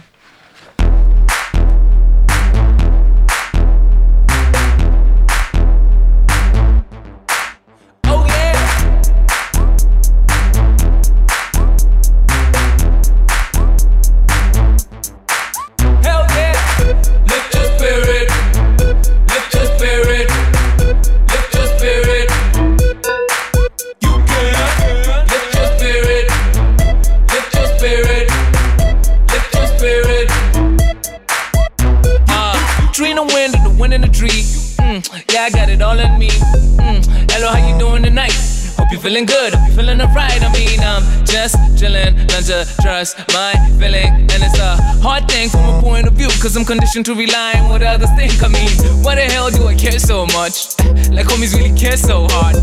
[39.03, 40.41] Feeling good, you feeling alright.
[40.41, 44.07] I mean, I'm just chillin', learn to trust my feeling.
[44.31, 47.53] And it's a hard thing from a point of view, cause I'm conditioned to rely
[47.59, 48.41] on what others think.
[48.41, 48.71] I mean,
[49.03, 50.79] why the hell do I care so much?
[51.11, 52.55] Like homies really care so hard.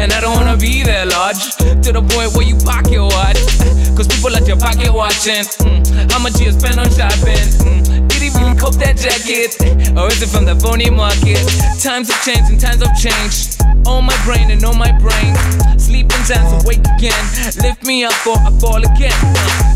[0.00, 1.52] And I don't wanna be there large,
[1.84, 3.36] to the point where you pocket watch.
[3.92, 5.44] Cause people at your pocket watching.
[5.60, 7.44] Mm, how much you spend on shopping?
[7.60, 9.52] Mm, did he really cope that jacket?
[10.00, 11.44] Or is it from the phony market?
[11.78, 13.63] Times have changed and times have changed.
[13.86, 15.34] On my brain and on my brain.
[15.78, 17.24] Sleeping times awake again.
[17.62, 19.12] Lift me up or I fall again.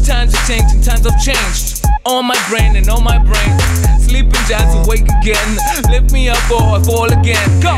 [0.05, 1.85] Times have changed and times have changed.
[2.07, 3.59] On my brain and on my brain.
[4.01, 5.59] Sleeping times awake again.
[5.91, 7.49] Lift me up or I fall again.
[7.61, 7.75] Go!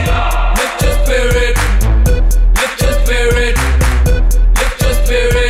[0.55, 1.57] Lift your spirit.
[2.55, 3.57] Lift your spirit.
[4.55, 5.50] Lift your spirit.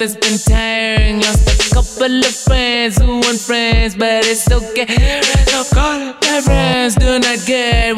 [0.00, 1.20] It's been tough, it's been tiring.
[1.20, 5.20] Lost a couple of friends who weren't friends, but it's okay.
[5.46, 7.95] So call my friends do not get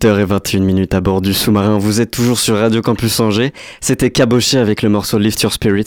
[0.00, 1.76] 18h21 minutes à bord du sous-marin.
[1.76, 3.52] Vous êtes toujours sur Radio Campus Angers.
[3.82, 5.84] C'était caboché avec le morceau Lift Your Spirit.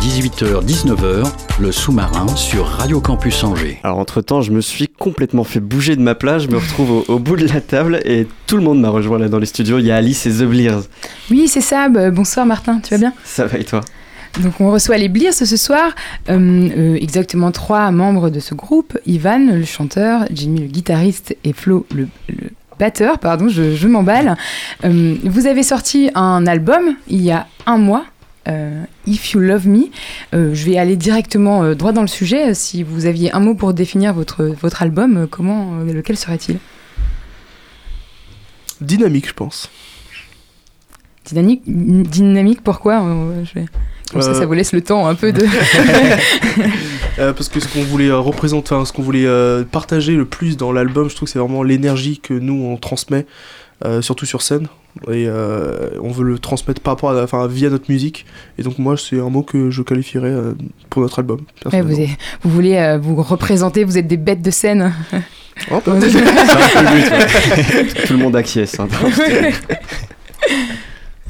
[0.00, 1.28] 18h, 19h,
[1.60, 3.80] le sous-marin sur Radio Campus Angers.
[3.82, 6.44] Alors entre-temps, je me suis complètement fait bouger de ma place.
[6.44, 9.18] Je me retrouve au, au bout de la table et tout le monde m'a rejoint
[9.18, 9.80] là dans les studios.
[9.80, 10.82] Il y a Alice et The Blears.
[11.32, 11.88] Oui, c'est ça.
[11.88, 13.12] Bah, bonsoir Martin, tu vas bien?
[13.24, 13.80] Ça va et toi?
[14.40, 15.96] Donc on reçoit les Blears ce soir.
[16.28, 18.96] Euh, euh, exactement trois membres de ce groupe.
[19.04, 22.49] Ivan, le chanteur, Jimmy, le guitariste et Flo, le, le
[22.80, 23.18] batteur.
[23.20, 24.36] Pardon, je, je m'emballe.
[24.84, 28.04] Euh, vous avez sorti un album il y a un mois.
[28.48, 29.84] euh, If You Love Me,
[30.34, 32.54] Euh, je vais aller directement droit dans le sujet.
[32.54, 36.58] Si vous aviez un mot pour définir votre, votre album, comment, lequel serait-il?
[38.80, 39.70] Dynamique, je pense.
[41.26, 43.04] Dynamique, dynamique, pourquoi
[43.44, 43.66] je vais-
[44.12, 44.34] Comme ça, Euh.
[44.34, 45.44] ça vous laisse le temps un peu de.
[47.18, 50.56] Euh, parce que ce qu'on voulait euh, représenter, ce qu'on voulait euh, partager le plus
[50.56, 53.26] dans l'album, je trouve que c'est vraiment l'énergie que nous on transmet,
[53.84, 54.68] euh, surtout sur scène.
[55.08, 58.24] Et euh, on veut le transmettre par rapport à, enfin, via notre musique.
[58.58, 60.54] Et donc moi, c'est un mot que je qualifierais euh,
[60.88, 61.40] pour notre album.
[61.70, 62.06] Ouais, vous,
[62.50, 64.94] voulez euh, vous représenter, vous êtes des bêtes de scène.
[65.12, 65.18] Oh.
[65.58, 67.10] C'est un peu le but,
[67.96, 68.04] ouais.
[68.06, 68.80] Tout le monde acquiesce.
[68.80, 68.88] hein.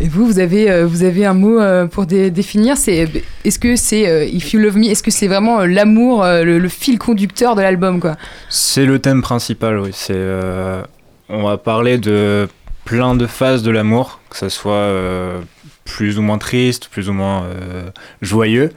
[0.01, 3.07] Et vous, vous avez, euh, vous avez un mot euh, pour dé- définir c'est,
[3.45, 6.43] Est-ce que c'est euh, If You Love Me Est-ce que c'est vraiment euh, l'amour, euh,
[6.43, 8.17] le, le fil conducteur de l'album quoi?
[8.49, 9.91] C'est le thème principal, oui.
[9.93, 10.83] C'est, euh,
[11.29, 12.49] on va parler de
[12.87, 15.41] plein de phases de l'amour, que ça soit euh,
[15.85, 17.91] plus ou moins triste, plus ou moins euh,
[18.23, 18.71] joyeux.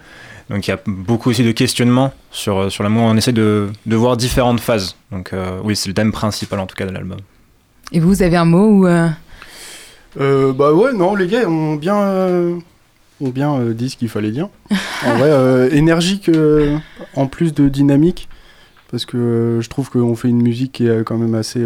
[0.49, 3.03] Donc il y a beaucoup aussi de questionnements sur, sur l'amour.
[3.05, 4.97] On essaie de, de voir différentes phases.
[5.09, 7.19] Donc euh, oui, c'est le thème principal en tout cas de l'album.
[7.93, 9.07] Et vous, vous avez un mot où euh,
[10.19, 12.55] Euh, bah ouais, non, les gars ont bien, euh,
[13.21, 14.49] ont bien euh, dit ce qu'il fallait dire.
[15.05, 16.31] En vrai, énergique
[17.17, 18.29] en plus de dynamique,
[18.89, 21.61] parce que je trouve qu'on fait une musique qui est quand même assez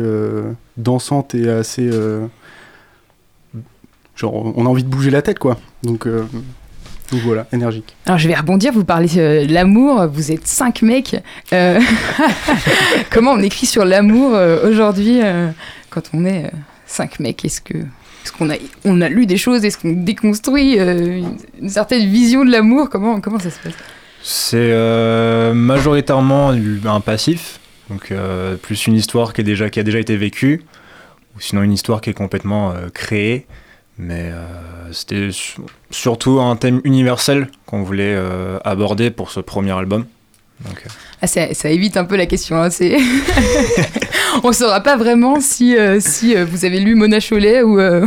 [0.76, 1.92] dansante et assez.
[4.16, 5.60] genre, on a envie de bouger la tête, quoi.
[5.84, 6.08] Donc,
[7.12, 7.96] donc voilà, énergique.
[8.06, 11.16] Alors je vais rebondir, vous parlez euh, de l'amour, vous êtes cinq mecs.
[11.54, 11.80] Euh,
[13.12, 15.22] Comment on écrit sur l'amour euh, aujourd'hui
[15.90, 16.52] quand on est
[16.86, 17.78] cinq mecs Est-ce que
[18.28, 21.22] est-ce qu'on a, on a lu des choses Est-ce qu'on déconstruit euh,
[21.62, 23.74] une, certaine vision de l'amour comment, comment ça se passe?
[24.22, 27.60] C'est euh, majoritairement un passif,
[27.90, 30.64] donc euh, plus une histoire qui, est déjà, qui a déjà été vécue,
[31.36, 33.46] ou sinon une histoire qui est complètement créée.
[34.00, 34.32] Mais
[34.92, 38.16] c'était su- surtout un thème universel qu'on voulait
[38.64, 40.06] aborder pour ce premier album.
[40.66, 40.90] Donc, euh,
[41.22, 42.56] Ah, ça, ça évite un peu la question.
[42.62, 42.98] hein, c'est-
[44.44, 47.80] On ne saura pas vraiment si, euh, si euh, vous avez lu Mona Chollet ou,
[47.80, 48.06] euh,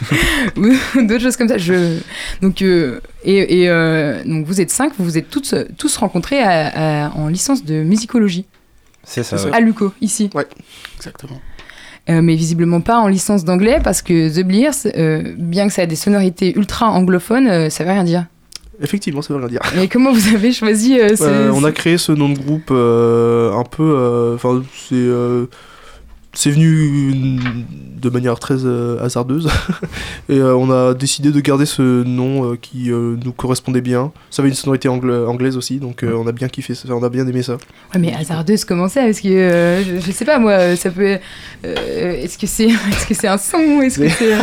[0.56, 0.68] ou
[1.02, 1.58] d'autres choses comme ça.
[1.58, 1.98] Je...
[2.40, 6.40] Donc, euh, et et, euh, donc vous êtes cinq, vous vous êtes tous, tous rencontrés
[6.40, 8.46] à- à- en licence de musicologie
[9.08, 9.36] c'est ça.
[9.36, 9.50] C'est ça.
[9.50, 9.56] ouais.
[9.56, 10.30] à Luco, ici.
[10.96, 11.40] Exactement.
[12.08, 15.82] Euh, mais visiblement pas en licence d'anglais parce que The Blears, euh, bien que ça
[15.82, 18.26] ait des sonorités ultra anglophones, euh, ça veut rien dire.
[18.82, 19.60] Effectivement, ça veut rien dire.
[19.74, 22.68] Mais comment vous avez choisi euh, ce- Euh, on a créé ce nom de groupe
[22.70, 23.82] euh, un peu.
[23.96, 24.94] euh, Enfin, c'est.
[24.94, 25.46] euh,
[26.38, 27.38] c'est venu
[27.98, 28.56] de manière très
[29.02, 29.48] hasardeuse
[30.28, 34.12] et on a décidé de garder ce nom qui nous correspondait bien.
[34.30, 37.08] Ça avait une sonorité angla- anglaise aussi, donc on a bien kiffé ça, on a
[37.08, 37.54] bien aimé ça.
[37.54, 39.08] Ouais, mais hasardeuse, comment ça?
[39.08, 41.16] Est-ce que je, je sais pas moi, ça peut.
[41.64, 44.36] est-ce que c'est, est-ce que c'est un son Est-ce que c'est,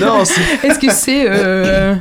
[0.00, 1.98] non, c'est est-ce que c'est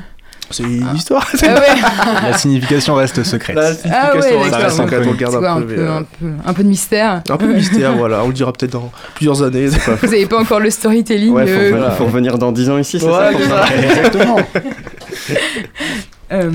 [0.51, 1.27] c'est une histoire.
[1.43, 1.81] ah ouais,
[2.31, 3.55] La signification reste secrète.
[3.55, 5.75] La ah signification ouais, reste secrète, on garde un un, peu.
[5.77, 7.21] euh, un peu, un peu de mystère.
[7.29, 8.23] un peu mystère, voilà.
[8.23, 9.67] On le dira peut-être dans plusieurs années.
[9.85, 11.31] pas- Vous avez pas encore le storytelling.
[11.33, 13.65] Ouais, faut, euh, revenir- faut revenir dans 10 ans ici, c'est Ouais, ça.
[13.75, 14.37] Exactement.
[16.31, 16.51] euh,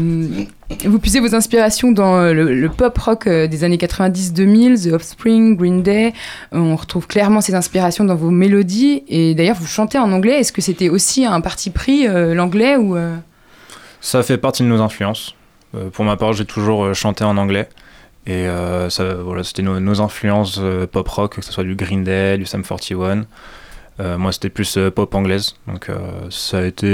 [0.86, 5.56] vous puisez vos inspirations dans euh, le, le pop rock des années 90-2000, The Offspring,
[5.56, 6.12] Green Day.
[6.52, 9.02] On retrouve clairement ces inspirations dans vos mélodies.
[9.08, 10.40] Et d'ailleurs, vous chantez en anglais.
[10.40, 13.14] Est-ce que c'était aussi un parti pris, euh, l'anglais ou euh,
[14.02, 15.36] Ça fait partie de nos influences.
[15.76, 17.68] Euh, pour ma part, j'ai toujours euh, chanté en anglais.
[18.26, 18.88] Et euh,
[19.24, 20.60] voilà, c'était nos, nos influences
[20.90, 23.26] pop rock, que ce soit du Green Day, du Sum 41.
[24.00, 25.54] Euh, moi, c'était plus pop anglaise.
[25.68, 25.88] Donc,
[26.30, 26.86] ça a été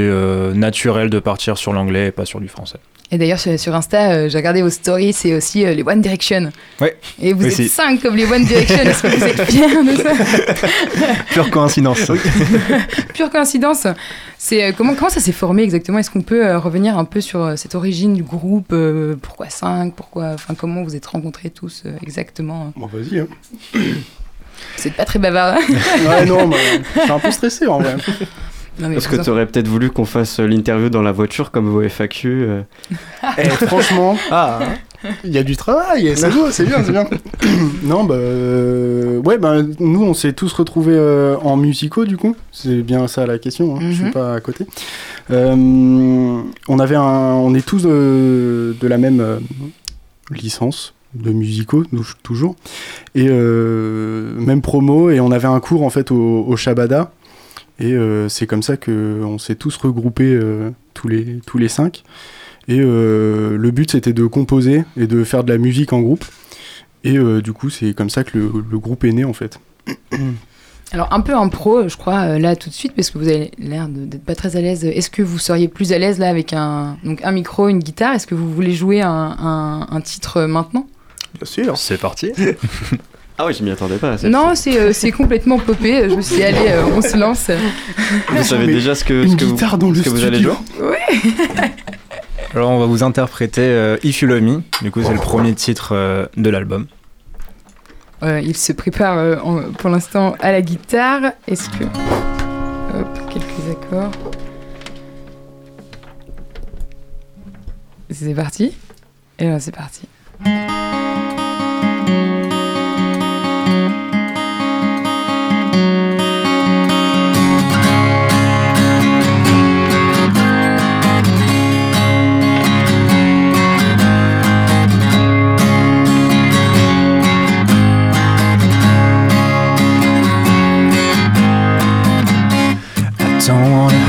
[0.55, 2.79] naturel de partir sur l'anglais et pas sur du français.
[3.11, 6.03] Et d'ailleurs, sur, sur Insta, euh, j'ai regardé vos stories, c'est aussi euh, les One
[6.03, 6.51] Direction.
[6.79, 6.95] Ouais.
[7.23, 8.77] Et vous êtes c'est- cinq comme les One Direction.
[8.77, 10.13] Est-ce que vous êtes fiers de ça?
[11.31, 12.01] Pure coïncidence.
[13.15, 13.87] Pure coïncidence.
[14.37, 15.99] C'est euh, comment comment ça s'est formé exactement?
[15.99, 19.49] Est-ce qu'on peut euh, revenir un peu sur euh, cette origine du groupe euh, Pourquoi
[19.49, 22.73] cinq Pourquoi Enfin, comment vous êtes rencontrés tous euh, exactement?
[22.77, 23.21] Bon, vas-y.
[23.21, 23.27] Hein.
[23.75, 25.57] Vous êtes pas très bavard.
[25.57, 25.75] hein?
[26.07, 26.57] Ouais, non, mais
[26.97, 27.97] je suis un peu stressé en vrai.
[28.81, 31.83] Non, Est-ce que tu aurais peut-être voulu qu'on fasse l'interview dans la voiture comme vos
[31.83, 32.63] FAQ euh,
[33.39, 34.61] Eh, franchement, Ah,
[35.25, 37.07] il y a du travail, et c'est beau, c'est bien, c'est bien.
[37.85, 42.35] non, bah, euh, ouais, bah, nous, on s'est tous retrouvés euh, en musicaux, du coup.
[42.53, 44.11] C'est bien ça la question, hein, je suis Mhm.
[44.13, 44.67] pas à côté.
[45.31, 45.55] Euh,
[46.69, 49.39] on avait un, on est tous de, de la même euh,
[50.31, 52.55] licence de musicaux, nous, toujours.
[53.15, 57.13] Et euh, même promo, et on avait un cours, en fait, au, au Shabada.
[57.81, 62.03] Et euh, c'est comme ça qu'on s'est tous regroupés, euh, tous, les, tous les cinq.
[62.67, 66.25] Et euh, le but, c'était de composer et de faire de la musique en groupe.
[67.05, 69.59] Et euh, du coup, c'est comme ça que le, le groupe est né, en fait.
[70.91, 73.89] Alors un peu impro, je crois, là tout de suite, parce que vous avez l'air
[73.89, 74.85] d'être pas très à l'aise.
[74.87, 78.15] Est-ce que vous seriez plus à l'aise là avec un, donc un micro, une guitare?
[78.15, 80.87] Est-ce que vous voulez jouer un, un- un titre maintenant?
[81.35, 81.77] Bien sûr.
[81.77, 82.33] C'est parti.
[83.41, 84.17] Ah oui, je m'y attendais pas.
[84.25, 86.11] Non, c'est euh, c'est complètement popé.
[86.11, 87.51] Je me suis dit, allez, euh, on se lance.
[88.31, 90.25] Vous savez Mais déjà ce que, ce que vous, guitare dans le ce que vous
[90.25, 90.55] allez jouer
[92.55, 94.63] Alors, on va vous interpréter euh, If You Love Me.
[94.83, 96.87] Du coup, c'est le premier titre euh, de l'album.
[98.25, 101.33] Euh, il se prépare euh, en- pour l'instant à la guitare.
[101.47, 101.85] Est-ce que.
[101.85, 104.11] Hop, quelques accords?
[108.11, 108.73] C'est parti.
[109.39, 110.09] Et ben c'est parti.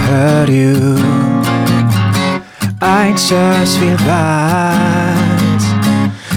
[0.10, 0.98] Hurt you.
[2.82, 5.60] I just feel bad.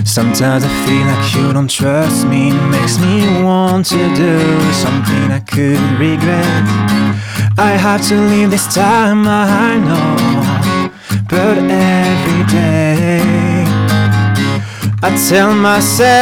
[0.05, 2.53] Sometimes I feel like you don't trust me.
[2.71, 4.39] Makes me want to do
[4.85, 6.65] something I could regret.
[7.57, 10.17] I have to leave this time, I know.
[11.31, 13.65] But every day,
[15.03, 16.13] I tell myself.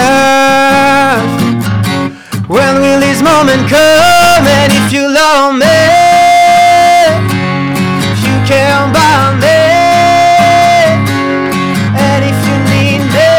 [2.47, 4.45] When will this moment come?
[4.59, 6.00] And if you love me,
[8.51, 9.63] care about me,
[12.07, 13.35] and if you need me,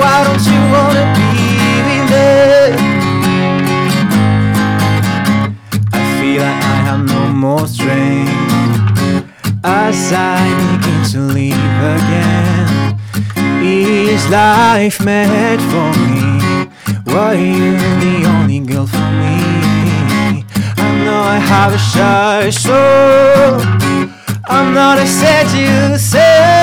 [0.00, 1.30] why don't you wanna be
[1.86, 2.30] with me?
[5.92, 8.34] I feel like I have no more strength
[9.62, 12.68] as I begin to leave again.
[13.62, 16.18] Is life meant for me.
[17.04, 19.89] Why you the only girl for me?
[21.22, 23.60] I have a shy soul.
[24.44, 26.59] I'm not a seducer.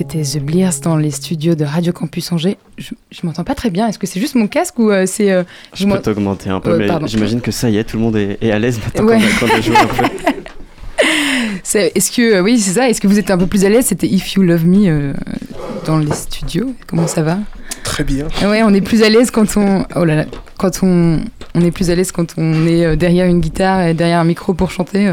[0.00, 2.56] C'était The Blears dans les studios de Radio Campus Angers.
[2.78, 3.86] Je, je m'entends pas très bien.
[3.86, 5.30] Est-ce que c'est juste mon casque ou euh, c'est.
[5.30, 5.42] euh,
[5.74, 7.06] Je peux t'augmenter un peu, Ouais, mais pardon.
[7.06, 9.18] j'imagine que ça y est, tout le monde est, est à l'aise maintenant Ouais.
[9.38, 10.04] qu'on a- qu'on a joué un peu.
[11.74, 13.84] Est-ce que euh, oui c'est ça Est-ce que vous êtes un peu plus à l'aise?
[13.84, 15.12] C'était If You Love Me euh,
[15.84, 16.74] dans les studios.
[16.86, 17.36] Comment ça va?
[17.84, 18.26] Très bien.
[18.42, 20.24] Ouais, on est plus à l'aise quand on oh là là
[20.56, 21.20] quand on
[21.54, 24.24] on est plus à l'aise quand on est euh, derrière une guitare et derrière un
[24.24, 25.12] micro pour chanter.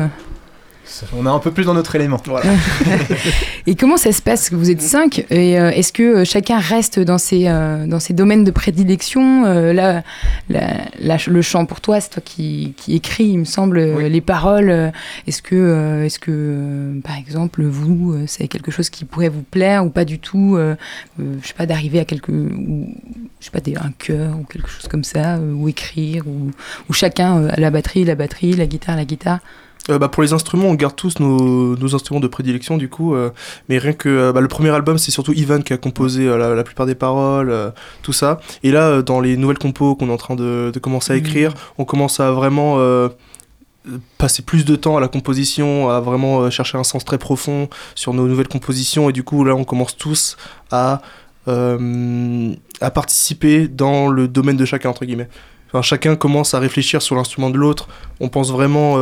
[1.16, 2.18] On est un peu plus dans notre élément.
[3.68, 4.52] Et comment ça se passe?
[4.54, 8.14] Vous êtes cinq et euh, est-ce que euh, chacun reste dans ses euh, dans ses
[8.14, 9.46] domaines de prédilection?
[9.46, 10.04] Euh, Là,
[10.50, 14.22] la- la- le chant pour toi, c'est toi qui, qui écris, il me semble, les
[14.22, 14.92] paroles.
[15.28, 19.44] Est-ce que euh, est-ce que euh, par exemple vous, c'est quelque chose qui pourrait vous
[19.44, 20.56] plaire ou pas du tout?
[20.56, 20.76] Euh,
[21.20, 22.88] euh, Je sais pas d'arriver à quelque ou
[23.40, 26.52] je sais pas des- un chœur ou quelque chose comme ça euh, ou écrire ou,
[26.90, 29.40] ou chacun euh, à la batterie, la batterie, la guitare, la guitare.
[29.90, 33.16] Euh, bah, pour les instruments, on garde tous nos, nos instruments de prédilection du coup.
[33.16, 33.30] euh,
[33.70, 36.56] mais rien que euh, bah, le premier album, c'est surtout Ivan qui a composé la,
[36.56, 37.54] la plupart des paroles,
[38.02, 38.40] tout ça.
[38.64, 41.22] Et là, dans les nouvelles compos qu'on est en train de, de commencer à Mhm.
[41.26, 42.78] écrire, on commence à vraiment
[44.18, 48.14] passer plus de temps à la composition, à vraiment chercher un sens très profond sur
[48.14, 49.10] nos nouvelles compositions.
[49.10, 50.36] Et du coup, là, on commence tous
[50.72, 51.02] à,
[51.48, 55.30] à participer dans le domaine de chacun, entre guillemets.
[55.70, 57.88] Enfin, chacun commence à réfléchir sur l'instrument de l'autre.
[58.20, 58.96] On pense vraiment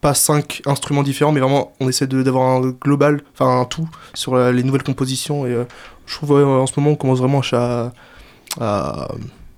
[0.00, 3.88] pas cinq instruments différents, mais vraiment on essaie de- d'avoir un global, enfin un tout
[4.14, 5.46] sur la- les nouvelles compositions.
[5.46, 5.64] Et euh,
[6.06, 7.92] je trouve ouais, en ce moment on commence vraiment à,
[8.60, 9.08] à-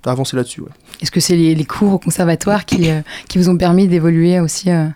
[0.05, 0.63] à avancer là-dessus.
[0.63, 0.71] ouais.
[1.03, 4.41] Est-ce que c'est les, les cours au conservatoire qui, euh, qui vous ont permis d'évoluer
[4.41, 4.87] aussi euh?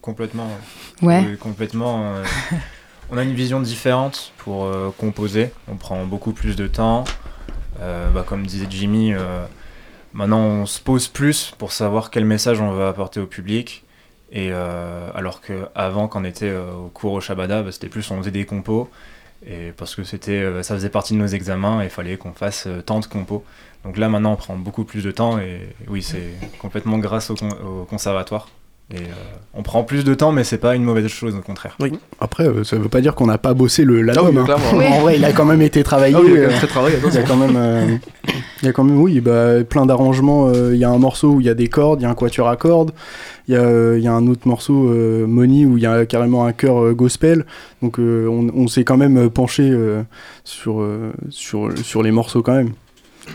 [0.00, 0.48] Complètement.
[1.02, 1.22] Ouais.
[1.26, 2.14] Oui, complètement.
[2.14, 2.24] euh,
[3.10, 5.50] on a une vision différente pour euh, composer.
[5.70, 7.04] On prend beaucoup plus de temps.
[7.80, 9.44] Euh, bah, comme disait Jimmy, euh,
[10.12, 13.84] maintenant on se pose plus pour savoir quel message on veut apporter au public.
[14.30, 18.10] Et euh, alors qu'avant, quand on était euh, au cours au Shabada, bah, c'était plus
[18.10, 18.90] on faisait des compos.
[19.46, 22.32] Et parce que c'était, euh, ça faisait partie de nos examens et il fallait qu'on
[22.32, 23.44] fasse euh, tant de compos.
[23.84, 27.36] Donc là maintenant on prend beaucoup plus de temps et oui c'est complètement grâce au,
[27.36, 28.48] con- au conservatoire.
[28.90, 29.00] Et euh,
[29.52, 31.76] on prend plus de temps mais c'est pas une mauvaise chose au contraire.
[32.20, 34.38] Après, euh, ça veut pas dire qu'on n'a pas bossé le l'album.
[34.38, 34.56] oui, hein.
[34.74, 34.86] Oui.
[34.86, 36.14] En vrai, il a quand même été travaillé.
[36.16, 37.96] Ah oui, il a quand même euh, très travaillé, Il y a quand même, euh,
[38.62, 40.50] il y a quand même, oui, bah, plein d'arrangements.
[40.52, 42.14] Il y a un morceau où il y a des cordes, il y a un
[42.14, 42.92] quatuor à cordes.
[43.46, 46.06] Il y a, il y a un autre morceau, euh, Money, où il y a
[46.06, 47.44] carrément un chœur gospel.
[47.82, 50.02] Donc, euh, on, on s'est quand même penché euh,
[50.44, 52.72] sur, euh, sur, sur les morceaux quand même.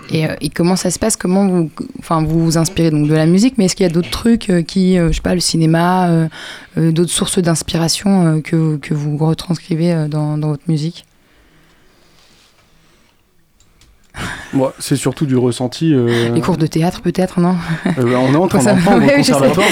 [0.09, 1.15] Et, euh, et comment ça se passe?
[1.15, 3.91] Comment vous, enfin, vous vous inspirez donc de la musique, mais est-ce qu'il y a
[3.91, 6.27] d'autres trucs euh, qui, euh, je sais pas, le cinéma,
[6.77, 11.05] d'autres sources d'inspiration que, que vous retranscrivez dans, dans votre musique?
[14.53, 15.91] Moi, c'est surtout du ressenti.
[15.93, 17.55] euh, Les cours de théâtre peut-être, non?
[17.97, 19.65] Euh, bah, on est en train d'en prendre Ouais, au conservatoire,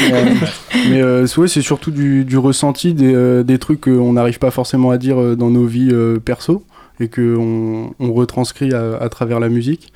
[0.90, 4.90] mais, euh, ouais, c'est surtout du, du ressenti, des, des trucs qu'on n'arrive pas forcément
[4.92, 5.92] à dire dans nos vies
[6.26, 6.64] perso
[7.02, 9.92] et qu'on on retranscrit à, à travers la musique.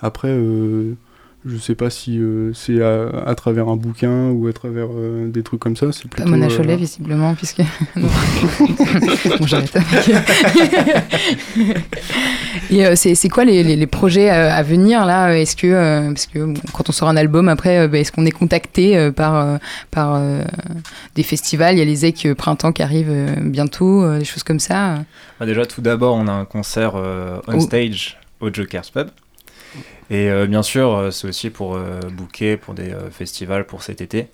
[0.00, 0.94] Après, euh,
[1.48, 5.28] je sais pas si euh, c'est à, à travers un bouquin ou à travers euh,
[5.28, 5.90] des trucs comme ça.
[5.92, 6.30] C'est Pas plutôt.
[6.30, 7.62] Mona euh, Cholet, visiblement, puisque.
[7.96, 9.76] Bon, j'arrête.
[12.70, 15.32] Et euh, c'est c'est quoi les, les- les projets euh, à venir là?
[15.38, 18.12] Est-ce que, euh, parce que bon, quand on sort un album, après, euh, bah, est-ce
[18.12, 19.56] qu'on est contacté euh, par, euh,
[19.90, 20.42] par euh,
[21.14, 21.74] des festivals?
[21.76, 24.98] Il y a les EC Printemps qui arrivent euh, bientôt, euh, des choses comme ça.
[25.40, 27.60] Bah, déjà, tout d'abord, on a un concert euh, on Oh.
[27.60, 29.08] stage au Joker's Pub.
[30.10, 33.82] Et euh, bien sûr, euh, c'est aussi pour euh, booker pour des euh, festivals pour
[33.82, 34.28] cet été.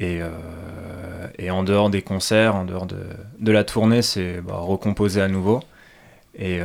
[0.00, 0.20] Et,
[1.50, 2.98] en dehors des concerts, en dehors de,
[3.40, 5.60] de la tournée, c'est bah, recomposer à nouveau.
[6.38, 6.60] Et,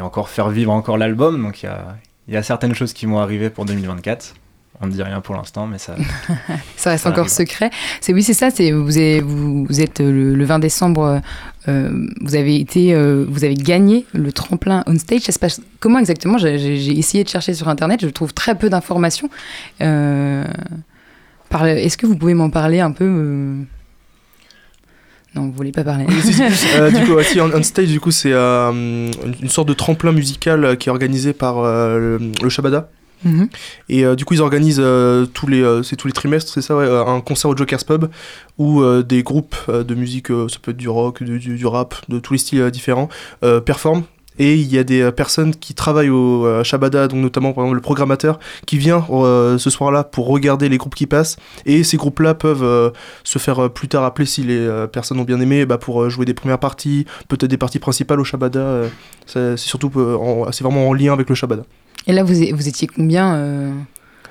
[0.00, 1.42] encore faire vivre encore l'album.
[1.42, 4.34] Donc il y a certaines choses qui vont arriver pour 2024.
[4.80, 5.96] On ne dit rien pour l'instant, mais ça.
[6.76, 7.32] Ça reste Ça encore arrive.
[7.32, 7.70] secret.
[8.00, 8.50] C'est oui, c'est ça.
[8.50, 11.20] C'est vous, avez- vous, vous êtes euh, le, le 20 décembre.
[11.66, 15.22] euh, vous avez été, euh, vous avez gagné le tremplin on stage.
[15.22, 16.38] Ça se passe comment exactement?
[16.38, 18.00] J'ai essayé de chercher sur internet.
[18.02, 19.28] Je trouve très peu d'informations.
[19.80, 20.44] Euh,
[21.52, 23.54] Est-ce que vous pouvez m'en parler un peu euh?
[25.34, 26.06] Non, vous voulez pas parler.
[26.22, 26.42] Si, si.
[26.76, 28.70] Euh, du coup, ouais, si, on, on stage, du coup, c'est euh,
[29.42, 32.88] une, sorte de tremplin musical euh, qui est organisé par euh, le, le Shabada.
[33.24, 33.48] Mhm.
[33.88, 36.74] Et euh, du coup, ils organisent euh, tous les, euh, tous les trimestres, c'est ça,
[36.74, 38.06] un concert au Joker's Pub
[38.58, 42.38] où des groupes de musique, ça peut être du rock, du, rap, de tous les
[42.40, 43.08] styles différents,
[43.64, 44.02] performent.
[44.40, 47.82] Et il y a des personnes qui travaillent au Shabada, donc notamment par exemple le
[47.82, 51.36] programmateur, qui vient ce soir-là pour regarder les groupes qui passent.
[51.66, 52.92] Et ces groupes-là peuvent
[53.22, 56.34] se faire plus tard appeler si les personnes ont bien aimé bah, pour jouer des
[56.34, 58.82] premières parties, peut-être des parties principales au Shabada.
[59.26, 59.92] c'est surtout
[60.50, 61.62] c'est vraiment en lien avec le Shabada.
[62.08, 63.70] Et là, vous, étiez combien euh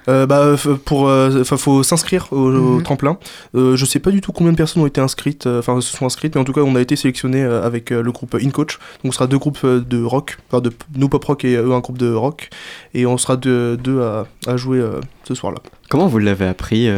[0.09, 0.55] Euh, bah,
[0.85, 2.83] pour, euh, faut s'inscrire au, au Mhm.
[2.83, 3.17] tremplin.
[3.55, 5.95] Euh, je sais pas du tout combien de personnes ont été inscrites, euh, enfin se
[5.97, 8.79] sont inscrites, mais en tout cas, on a été sélectionné avec euh, le groupe InCoach.
[9.03, 11.79] Donc, on sera deux groupes de rock, enfin de nous pop rock et eux un
[11.81, 12.49] groupe de rock,
[12.93, 15.59] et on sera deux, deux à, à jouer euh, ce soir-là.
[15.89, 16.89] Comment vous l'avez appris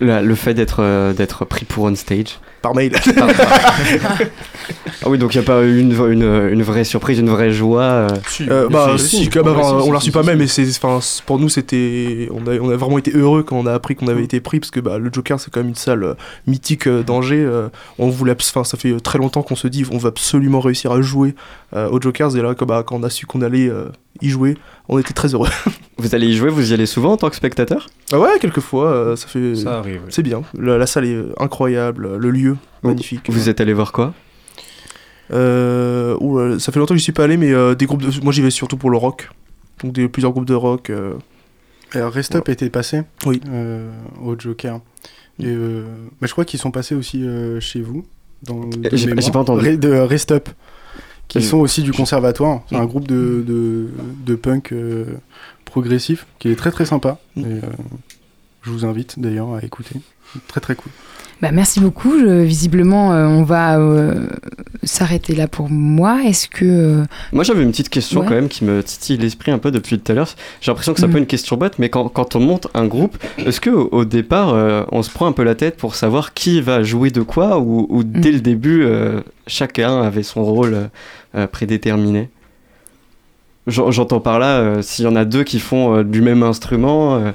[0.00, 2.92] la- le fait d'être euh, d'être pris pour on stage Par mail.
[5.02, 7.52] ah oui, donc il n'y a pas eu une, une, une vraie surprise, une vraie
[7.52, 7.82] joie.
[7.82, 8.08] euh.
[8.42, 11.38] Euh, bah si, quand même, on l'a reçu pas même, mais c'est, enfin, c- pour
[11.38, 14.24] nous c'était, on a, on a vraiment été heureux quand on a appris qu'on avait
[14.24, 16.14] été pris parce que bah, le Joker c'est quand même une salle euh,
[16.46, 17.44] mythique euh, d'Angers.
[17.44, 17.68] euh,
[17.98, 21.00] on voulait, enfin ça fait très longtemps qu'on se dit on va absolument réussir à
[21.02, 21.34] jouer
[21.76, 23.86] euh, aux Jokers et là quand, bah, quand on a su qu'on allait euh,
[24.22, 24.56] y jouer,
[24.88, 25.48] on était très heureux.
[25.96, 27.86] Vous allez y jouer, vous y allez souvent en tant que spectateur?
[28.12, 30.10] Ah ouais, quelquefois, euh, ça fait, Ça arrive, oui.
[30.10, 30.42] c'est bien.
[30.58, 33.22] La, la salle est incroyable, le lieu magnifique.
[33.28, 34.12] Vous êtes allé voir quoi?
[35.32, 38.10] Euh, ouh, ça fait longtemps que j'y suis pas allé, mais euh, des groupes de...
[38.22, 39.30] moi j'y vais surtout pour le rock.
[39.82, 40.90] Donc des, plusieurs groupes de rock.
[40.90, 41.14] euh,
[41.92, 43.40] Alors, Rest Up était passé Oui.
[43.48, 43.90] euh,
[44.22, 44.80] au Joker.
[45.40, 45.84] Et, euh,
[46.20, 48.04] mais je crois qu'ils sont passés aussi euh, chez vous.
[48.92, 49.64] J'ai- pas entendu.
[49.64, 50.48] Re- de Rest Up.
[51.26, 52.60] Qui sont aussi du conservatoire.
[52.68, 53.86] C'est un groupe de, de,
[54.26, 55.06] de punk euh,
[55.78, 57.18] progressif qui est très très sympa.
[57.36, 57.60] Et, euh,
[58.62, 59.96] je vous invite d'ailleurs à écouter.
[60.46, 60.92] Très très cool.
[61.42, 62.16] Bah, merci beaucoup.
[62.18, 64.28] Je- visiblement, euh, on va euh,
[64.84, 66.22] s'arrêter là pour moi.
[66.24, 68.26] Est-ce que euh, Moi j'avais une petite question Ouais.
[68.28, 70.28] quand même qui me titille l'esprit un peu depuis tout à l'heure.
[70.60, 71.12] J'ai l'impression que c'est un Mhm.
[71.14, 74.04] peu une question bête, mais quand, quand on monte un groupe, est-ce que au, au
[74.04, 77.22] départ euh, on se prend un peu la tête pour savoir qui va jouer de
[77.22, 80.88] quoi ou, ou dès le début euh, chacun avait son rôle
[81.52, 82.30] prédéterminé?
[83.66, 87.16] J'entends par là, euh, s'il y en a deux qui font euh, du même instrument,
[87.16, 87.32] euh,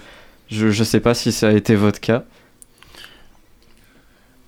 [0.50, 2.24] je, je sais pas si ça a été votre cas.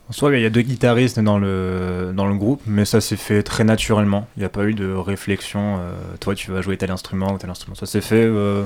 [0.09, 3.15] En soi, il y a deux guitaristes dans le, dans le groupe, mais ça s'est
[3.15, 4.27] fait très naturellement.
[4.35, 7.37] Il n'y a pas eu de réflexion, euh, toi tu vas jouer tel instrument ou
[7.37, 7.75] tel instrument.
[7.75, 8.65] Ça s'est fait euh,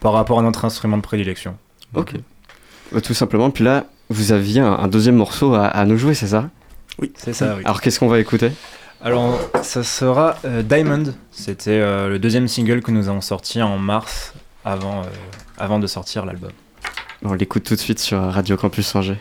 [0.00, 1.56] par rapport à notre instrument de prédilection.
[1.94, 2.14] Ok.
[3.04, 6.28] Tout simplement, puis là, vous aviez un, un deuxième morceau à, à nous jouer, c'est
[6.28, 6.48] ça?
[6.98, 7.62] Oui, c'est ça, oui.
[7.64, 8.50] Alors qu'est-ce qu'on va écouter?
[9.02, 11.04] Alors, ça sera euh, Diamond.
[11.30, 14.32] C'était euh, le deuxième single que nous avons sorti en mars,
[14.64, 15.06] avant, euh,
[15.58, 16.52] avant de sortir l'album.
[17.22, 19.18] On l'écoute tout de suite sur Radio Campus Angers.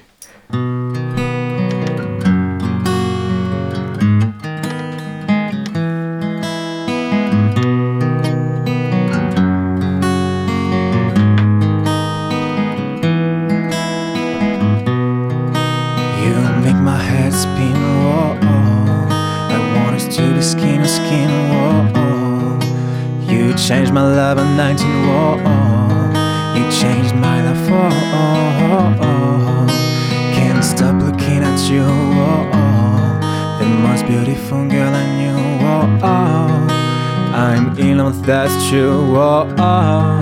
[37.96, 39.56] Love, that's true, whoa.
[39.58, 40.20] Oh,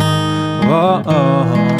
[0.69, 1.73] whoa.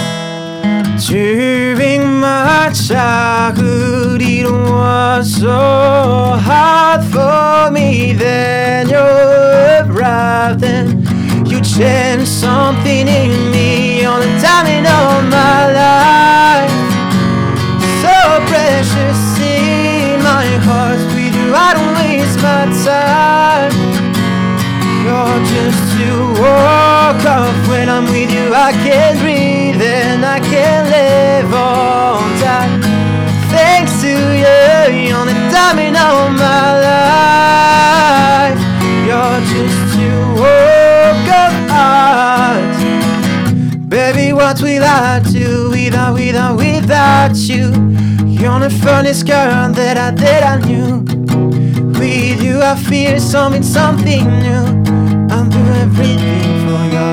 [1.08, 8.14] During my childhood, it was so hard for me.
[8.14, 11.08] Then you arrived and
[11.48, 16.72] you changed something in me on the timing of my life.
[18.02, 18.16] So
[18.50, 23.74] precious in my heart, with you I don't waste my time.
[25.04, 28.54] You're just to walk off when I'm with you.
[28.54, 32.82] I can breathe and I can live on time.
[33.54, 38.60] Thanks to you, you're the diamond of my life.
[39.08, 40.10] You're just to
[40.42, 41.54] walk off
[43.88, 47.72] Baby, what will I do without, without, without you?
[48.26, 51.04] You're the funniest girl that I, that I knew.
[52.00, 54.83] With you, I feel something, something new.
[55.44, 57.12] I'll do everything for you.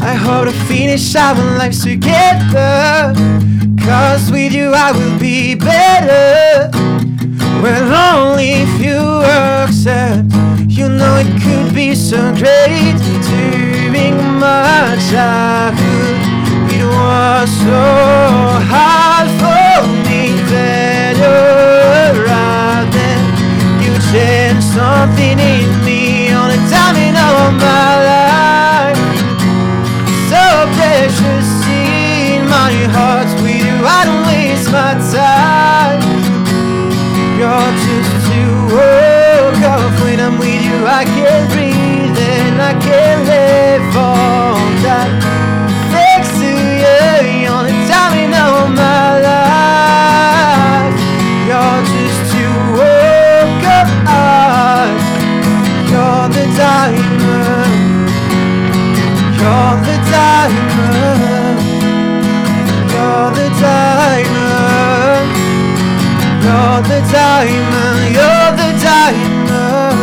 [0.00, 3.12] I hope to finish our lives together.
[3.84, 6.70] Cause with you I will be better.
[7.60, 9.00] Well, only if you
[9.66, 10.32] accept.
[10.68, 12.98] You know it could be so great
[13.30, 16.20] during my childhood.
[16.70, 17.82] It was so
[18.70, 20.38] hard for me
[21.18, 22.94] you're out.
[23.82, 25.73] You changed something in
[32.94, 33.76] in my heart with you.
[33.84, 36.00] I don't waste my time.
[37.38, 40.86] You're just too woke up when I'm with you.
[40.86, 45.13] I can't breathe and I can't live on that.
[66.94, 68.12] The diamond.
[68.12, 69.94] You're the diamond.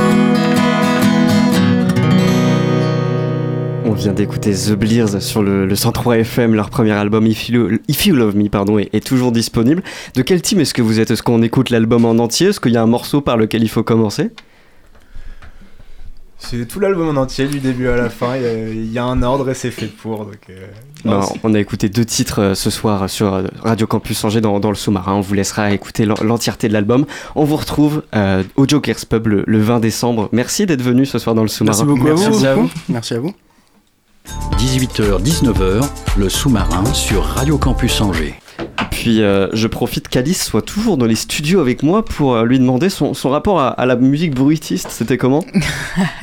[3.86, 7.70] On vient d'écouter The Blears sur le, le 103 FM, leur premier album If You,
[7.88, 9.84] If You Love Me pardon, est, est toujours disponible.
[10.16, 11.12] De quel team est-ce que vous êtes?
[11.12, 12.48] Est-ce qu'on écoute l'album en entier?
[12.48, 14.30] Est-ce qu'il y a un morceau par lequel il faut commencer?
[16.39, 18.36] C'est tout l'album en entier, du début à la fin.
[18.36, 20.26] Il y a- il y, a un ordre et c'est fait pour.
[20.26, 20.66] Donc, euh,
[21.04, 24.60] c'est- on a écouté deux titres euh, ce soir sur euh, Radio Campus Angers dans,
[24.60, 25.14] dans le sous-marin.
[25.16, 27.06] On vous laissera écouter l'en- l'entièreté de l'album.
[27.36, 30.30] On vous retrouve euh, au Joker's Pub le, le 20 décembre.
[30.32, 31.86] Merci d'être venu ce soir dans le sous-marin.
[31.86, 32.22] Merci beaucoup à vous.
[32.30, 32.70] Merci à vous.
[32.89, 33.34] Merci à vous.
[34.58, 35.84] 18h-19h,
[36.18, 38.36] le sous-marin sur Radio Campus Angers.
[39.02, 42.60] Puis euh, je profite qu'Alice soit toujours dans les studios avec moi pour euh, lui
[42.60, 44.89] demander son, son rapport à, à la musique bruitiste.
[44.91, 45.43] C'était comment?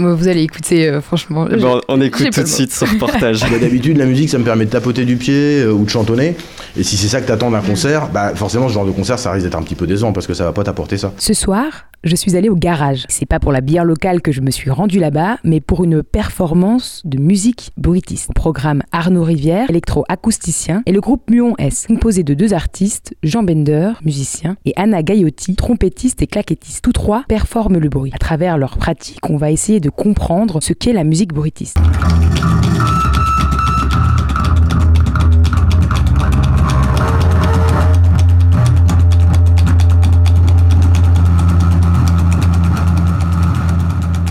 [0.00, 1.46] Bon, vous allez écouter, euh, franchement.
[1.50, 3.40] Eh ben, On écoute tout de suite ce reportage.
[3.40, 6.36] Bah, D'habitude, la musique, ça me permet de tapoter du pied euh, ou de chantonner.
[6.76, 9.32] Et si c'est ça que t'attends d'un concert, bah forcément, ce genre de concert, ça
[9.32, 11.12] risque d'être un petit peu décevant parce que ça va pas t'apporter ça.
[11.18, 13.04] Ce soir, je suis allée au garage.
[13.08, 16.02] C'est pas pour la bière locale que je me suis rendue là-bas, mais pour une
[16.02, 18.30] performance de musique bruitiste.
[18.30, 23.42] Au programme Arnaud Rivière, électro-acousticien, et le groupe Muon S, composé de deux artistes, Jean
[23.42, 26.82] Bender, musicien, et Anna Gaiotti, trompettiste et claquettiste.
[26.82, 28.10] Tous trois performent le bruit.
[28.14, 31.76] À travers leur pratique, on va essayer de comprendre ce qu'est la musique bruitiste.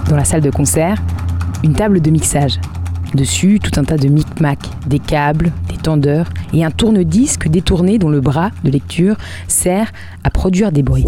[0.09, 0.97] Dans la salle de concert,
[1.63, 2.59] une table de mixage.
[3.13, 4.57] Dessus, tout un tas de micmacs,
[4.87, 9.15] des câbles, des tendeurs et un tourne-disque détourné dont le bras de lecture
[9.47, 9.91] sert
[10.23, 11.05] à produire des bruits.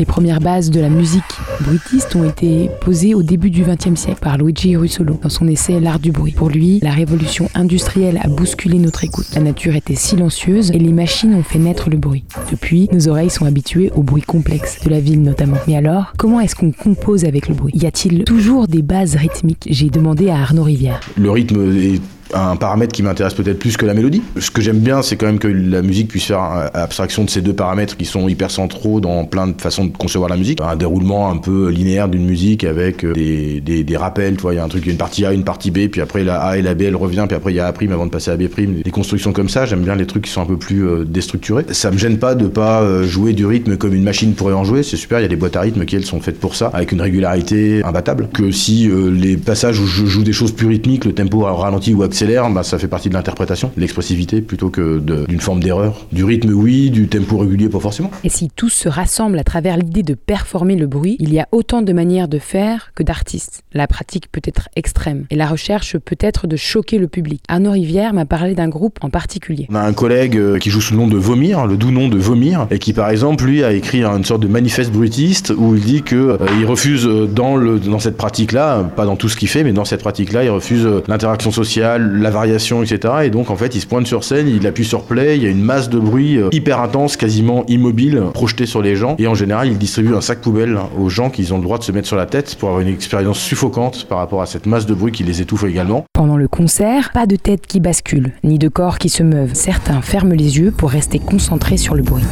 [0.00, 1.22] Les premières bases de la musique
[1.60, 5.78] bruitiste ont été posées au début du XXe siècle par Luigi Russolo dans son essai
[5.78, 6.32] L'art du bruit.
[6.32, 9.26] Pour lui, la révolution industrielle a bousculé notre écoute.
[9.34, 12.24] La nature était silencieuse et les machines ont fait naître le bruit.
[12.50, 15.58] Depuis, nos oreilles sont habituées au bruit complexe, de la ville notamment.
[15.68, 17.74] Mais alors, comment est-ce qu'on compose avec le bruit?
[17.76, 19.68] Y a-t-il toujours des bases rythmiques?
[19.68, 21.00] J'ai demandé à Arnaud Rivière.
[21.18, 22.00] Le rythme est
[22.34, 24.22] un paramètre qui m'intéresse peut-être plus que la mélodie.
[24.38, 27.30] Ce que j'aime bien, c'est quand même que la musique puisse faire euh, abstraction de
[27.30, 30.60] ces deux paramètres qui sont hyper centraux dans plein de façons de concevoir la musique.
[30.60, 34.56] Un déroulement un peu linéaire d'une musique avec euh, des, des, rappels, tu vois, il
[34.56, 36.24] y a un truc, il y a une partie A, une partie B, puis après
[36.24, 38.10] la A et la B, elle revient, puis après il y a A' avant de
[38.10, 38.40] passer à B'.
[38.84, 41.64] Des constructions comme ça, j'aime bien les trucs qui sont un peu plus euh, déstructurés.
[41.70, 44.82] Ça me gêne pas de pas jouer du rythme comme une machine pourrait en jouer,
[44.82, 46.70] c'est super, il y a des boîtes à rythme qui elles sont faites pour ça,
[46.72, 48.28] avec une régularité imbattable.
[48.32, 52.02] Que si les passages où je joue des choses plus rythmiques, le tempo ralentit ou
[52.20, 56.06] accélère, bah, ça fait partie de l'interprétation, de l'expressivité plutôt que d'une forme d'erreur.
[56.12, 58.10] Du rythme, oui, du tempo régulier, pas forcément.
[58.24, 61.48] Et si tous se rassemblent à travers l'idée de performer le bruit, il y a
[61.50, 63.62] autant de manières de faire que d'artistes.
[63.72, 67.42] La pratique peut être extrême et la recherche peut être de choquer le public.
[67.48, 69.66] Arnaud Rivière m'a parlé d'un groupe en particulier.
[69.70, 72.08] On a un collègue euh, qui joue sous le nom de Vomir, le doux nom
[72.08, 75.74] de Vomir, et qui par exemple lui a écrit une sorte de manifeste bruitiste où
[75.74, 79.36] il dit que euh, refuse euh, dans le dans cette pratique-là, pas dans tout ce
[79.36, 83.14] qu'il fait, mais dans cette pratique-là, il refuse euh, l'interaction sociale, la variation, etc.
[83.24, 85.46] Et donc en fait, il se pointe sur scène, il appuie sur play, il y
[85.46, 89.26] a une masse de bruit euh, hyper intense, quasiment immobile, projetée sur les gens, et
[89.26, 91.92] en général, il distribue un sac poubelle aux gens qui ont le droit de se
[91.92, 94.94] mettre sur la tête pour avoir une expérience suffocante par rapport à cette masse de
[94.94, 96.04] bruit qui les étouffe également.
[96.12, 99.54] Pendant le concert, pas de tête qui bascule, ni de corps qui se meuvent.
[99.54, 102.24] Certains ferment les yeux pour rester concentrés sur le bruit.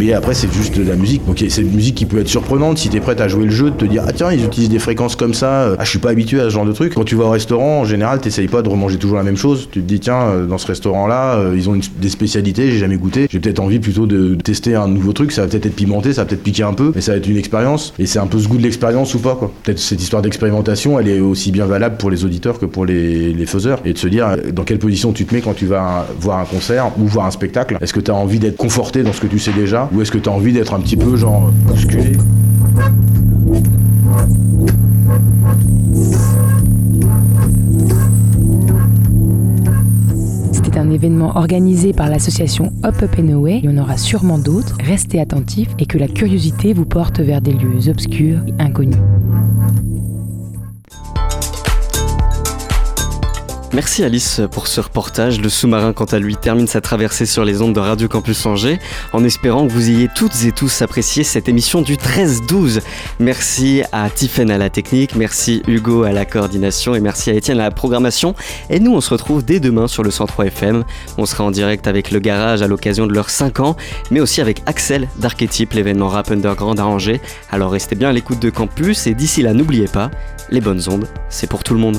[0.00, 1.26] Mais après, c'est juste de la musique.
[1.26, 3.70] Donc c'est une musique qui peut être surprenante si t'es prête à jouer le jeu,
[3.70, 5.74] de te dire ah tiens ils utilisent des fréquences comme ça.
[5.78, 6.94] Ah je suis pas habitué à ce genre de truc.
[6.94, 9.68] Quand tu vas au restaurant, en général, t'essayes pas de remanger toujours la même chose.
[9.70, 12.96] Tu te dis tiens euh, dans ce restaurant là, ils ont des spécialités, j'ai jamais
[12.96, 13.26] goûté.
[13.28, 15.32] J'ai peut-être envie plutôt de tester un nouveau truc.
[15.32, 17.28] Ça va peut-être être pimenté, ça va peut-être piquer un peu, mais ça va être
[17.28, 17.92] une expérience.
[17.98, 19.52] Et c'est un peu ce goût de l'expérience ou pas quoi.
[19.64, 23.34] Peut-être cette histoire d'expérimentation, elle est aussi bien valable pour les auditeurs que pour les,
[23.34, 23.80] les faiseurs.
[23.84, 26.38] Et de se dire euh, dans quelle position tu te mets quand tu vas voir
[26.38, 27.76] un concert ou voir un spectacle.
[27.82, 29.89] Est-ce que tu as envie d'être conforté dans ce que tu sais déjà?
[29.92, 32.12] Ou est-ce que tu as envie d'être un petit peu genre bousculé
[40.52, 43.60] C'était un événement organisé par l'association Hop Up and Away.
[43.62, 44.76] Il y en aura sûrement d'autres.
[44.84, 48.96] Restez attentifs et que la curiosité vous porte vers des lieux obscurs et inconnus.
[53.72, 55.40] Merci Alice pour ce reportage.
[55.40, 58.80] Le sous-marin, quant à lui, termine sa traversée sur les ondes de Radio Campus Angers
[59.12, 62.80] en espérant que vous ayez toutes et tous apprécié cette émission du 13-12.
[63.20, 67.60] Merci à Tiffen à la technique, merci Hugo à la coordination et merci à Étienne
[67.60, 68.34] à la programmation.
[68.70, 70.82] Et nous, on se retrouve dès demain sur le 103 FM.
[71.16, 73.76] On sera en direct avec le garage à l'occasion de leurs 5 ans,
[74.10, 77.20] mais aussi avec Axel d'Archétype, l'événement rap underground à Angers.
[77.52, 80.10] Alors restez bien à l'écoute de Campus et d'ici là, n'oubliez pas,
[80.50, 81.98] les bonnes ondes, c'est pour tout le monde.